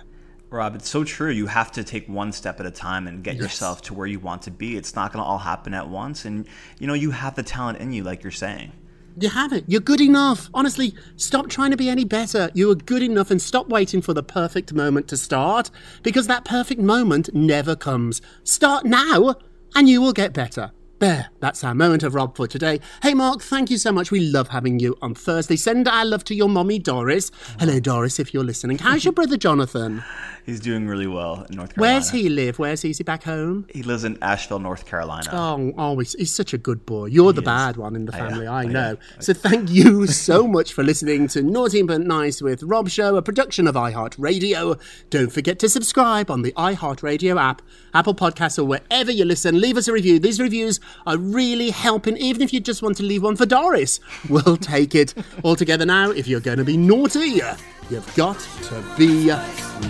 Rob, 0.49 0.75
it's 0.75 0.89
so 0.89 1.03
true. 1.03 1.29
You 1.29 1.47
have 1.47 1.71
to 1.73 1.83
take 1.83 2.07
one 2.07 2.31
step 2.31 2.59
at 2.59 2.65
a 2.65 2.71
time 2.71 3.05
and 3.07 3.23
get 3.23 3.35
Yes. 3.35 3.43
yourself 3.43 3.81
to 3.83 3.93
where 3.93 4.07
you 4.07 4.19
want 4.19 4.43
to 4.43 4.51
be. 4.51 4.77
It's 4.77 4.95
not 4.95 5.11
going 5.11 5.21
to 5.23 5.27
all 5.27 5.39
happen 5.39 5.73
at 5.73 5.89
once. 5.89 6.23
And, 6.23 6.47
you 6.79 6.87
know, 6.87 6.93
you 6.93 7.11
have 7.11 7.35
the 7.35 7.43
talent 7.43 7.79
in 7.79 7.91
you, 7.91 8.03
like 8.03 8.23
you're 8.23 8.31
saying. 8.31 8.71
You 9.19 9.29
have 9.29 9.51
it. 9.51 9.65
You're 9.67 9.81
good 9.81 9.99
enough. 9.99 10.49
Honestly, 10.53 10.93
stop 11.15 11.49
trying 11.49 11.71
to 11.71 11.77
be 11.77 11.89
any 11.89 12.05
better. 12.05 12.49
You 12.53 12.71
are 12.71 12.75
good 12.75 13.01
enough 13.01 13.31
and 13.31 13.41
stop 13.41 13.67
waiting 13.67 14.01
for 14.01 14.13
the 14.13 14.23
perfect 14.23 14.73
moment 14.73 15.07
to 15.09 15.17
start 15.17 15.69
because 16.03 16.27
that 16.27 16.45
perfect 16.45 16.79
moment 16.79 17.29
never 17.33 17.75
comes. 17.75 18.21
Start 18.43 18.85
now 18.85 19.35
and 19.75 19.89
you 19.89 20.01
will 20.01 20.13
get 20.13 20.33
better. 20.33 20.71
There, 20.99 21.29
that's 21.39 21.63
our 21.63 21.75
moment 21.75 22.01
of 22.01 22.15
Rob 22.15 22.35
for 22.35 22.47
today. 22.47 22.79
Hey, 23.03 23.13
Mark, 23.13 23.43
thank 23.43 23.69
you 23.69 23.77
so 23.77 23.91
much. 23.91 24.09
We 24.09 24.19
love 24.19 24.47
having 24.47 24.79
you 24.79 24.97
on 24.99 25.13
Thursday. 25.13 25.55
Send 25.55 25.87
our 25.87 26.03
love 26.03 26.23
to 26.23 26.33
your 26.33 26.49
mommy, 26.49 26.79
Doris. 26.79 27.29
Hello, 27.59 27.79
Doris, 27.79 28.19
if 28.19 28.33
you're 28.33 28.43
listening. 28.43 28.79
How's 28.79 29.05
your 29.05 29.11
brother, 29.13 29.37
Jonathan? 29.37 30.03
He's 30.47 30.59
doing 30.59 30.87
really 30.87 31.05
well 31.05 31.45
in 31.49 31.57
North 31.57 31.75
Carolina. 31.75 31.95
Where's 31.95 32.09
he 32.09 32.29
live? 32.29 32.57
Where's 32.57 32.81
he? 32.81 32.89
Is 32.89 32.97
he 32.97 33.03
back 33.03 33.23
home? 33.23 33.67
He 33.69 33.83
lives 33.83 34.05
in 34.05 34.17
Asheville, 34.23 34.59
North 34.59 34.85
Carolina. 34.85 35.29
Oh, 35.31 35.73
oh 35.77 35.99
he's, 35.99 36.13
he's 36.13 36.33
such 36.33 36.53
a 36.53 36.57
good 36.57 36.85
boy. 36.85 37.07
You're 37.07 37.33
the 37.33 37.41
bad 37.43 37.77
one 37.77 37.95
in 37.95 38.05
the 38.05 38.15
I, 38.15 38.17
family, 38.17 38.47
I 38.47 38.61
I 38.61 38.65
know. 38.65 38.97
So 39.19 39.33
thank 39.33 39.69
you 39.69 40.07
so 40.07 40.47
much 40.47 40.73
for 40.73 40.83
listening 40.83 41.27
to 41.29 41.43
Naughty 41.43 41.83
but 41.83 42.01
Nice 42.01 42.41
with 42.41 42.63
Rob 42.63 42.89
Show, 42.89 43.17
a 43.17 43.21
production 43.21 43.67
of 43.67 43.75
iHeartRadio. 43.75 44.79
Don't 45.09 45.31
forget 45.31 45.59
to 45.59 45.69
subscribe 45.69 46.31
on 46.31 46.41
the 46.41 46.53
iHeartRadio 46.53 47.39
app, 47.39 47.61
Apple 47.93 48.15
Podcasts, 48.15 48.57
or 48.57 48.63
wherever 48.63 49.11
you 49.11 49.25
listen. 49.25 49.59
Leave 49.59 49.77
us 49.77 49.87
a 49.87 49.93
review. 49.93 50.17
These 50.17 50.39
reviews 50.39 50.79
are 51.05 51.17
really 51.17 51.69
helping, 51.69 52.17
even 52.17 52.41
if 52.41 52.53
you 52.53 52.59
just 52.59 52.81
want 52.81 52.97
to 52.97 53.03
leave 53.03 53.23
one 53.23 53.35
for 53.35 53.45
Doris. 53.45 53.99
We'll 54.29 54.57
take 54.57 54.95
it. 54.95 55.13
All 55.43 55.55
together 55.55 55.85
now, 55.85 56.11
if 56.11 56.27
you're 56.27 56.39
going 56.39 56.57
to 56.57 56.63
be 56.63 56.77
naughty, 56.77 57.41
you've 57.89 58.15
got 58.15 58.39
to 58.63 58.83
be 58.97 59.27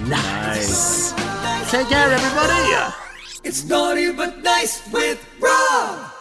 nice. 0.07 1.12
Take 1.71 1.89
care, 1.89 2.12
everybody. 2.12 2.93
It's 3.43 3.63
naughty 3.65 4.12
but 4.12 4.43
nice 4.43 4.81
with 4.91 5.25
Rob. 5.39 6.12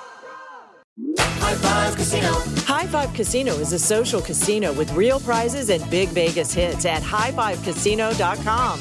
High 1.18 1.54
Five 1.54 1.96
Casino. 1.96 2.32
High 2.64 2.86
Five 2.86 3.12
Casino 3.14 3.54
is 3.54 3.72
a 3.72 3.78
social 3.78 4.20
casino 4.20 4.72
with 4.72 4.92
real 4.94 5.20
prizes 5.20 5.68
and 5.70 5.88
big 5.90 6.08
Vegas 6.10 6.52
hits 6.52 6.84
at 6.86 7.02
highfivecasino.com. 7.02 8.80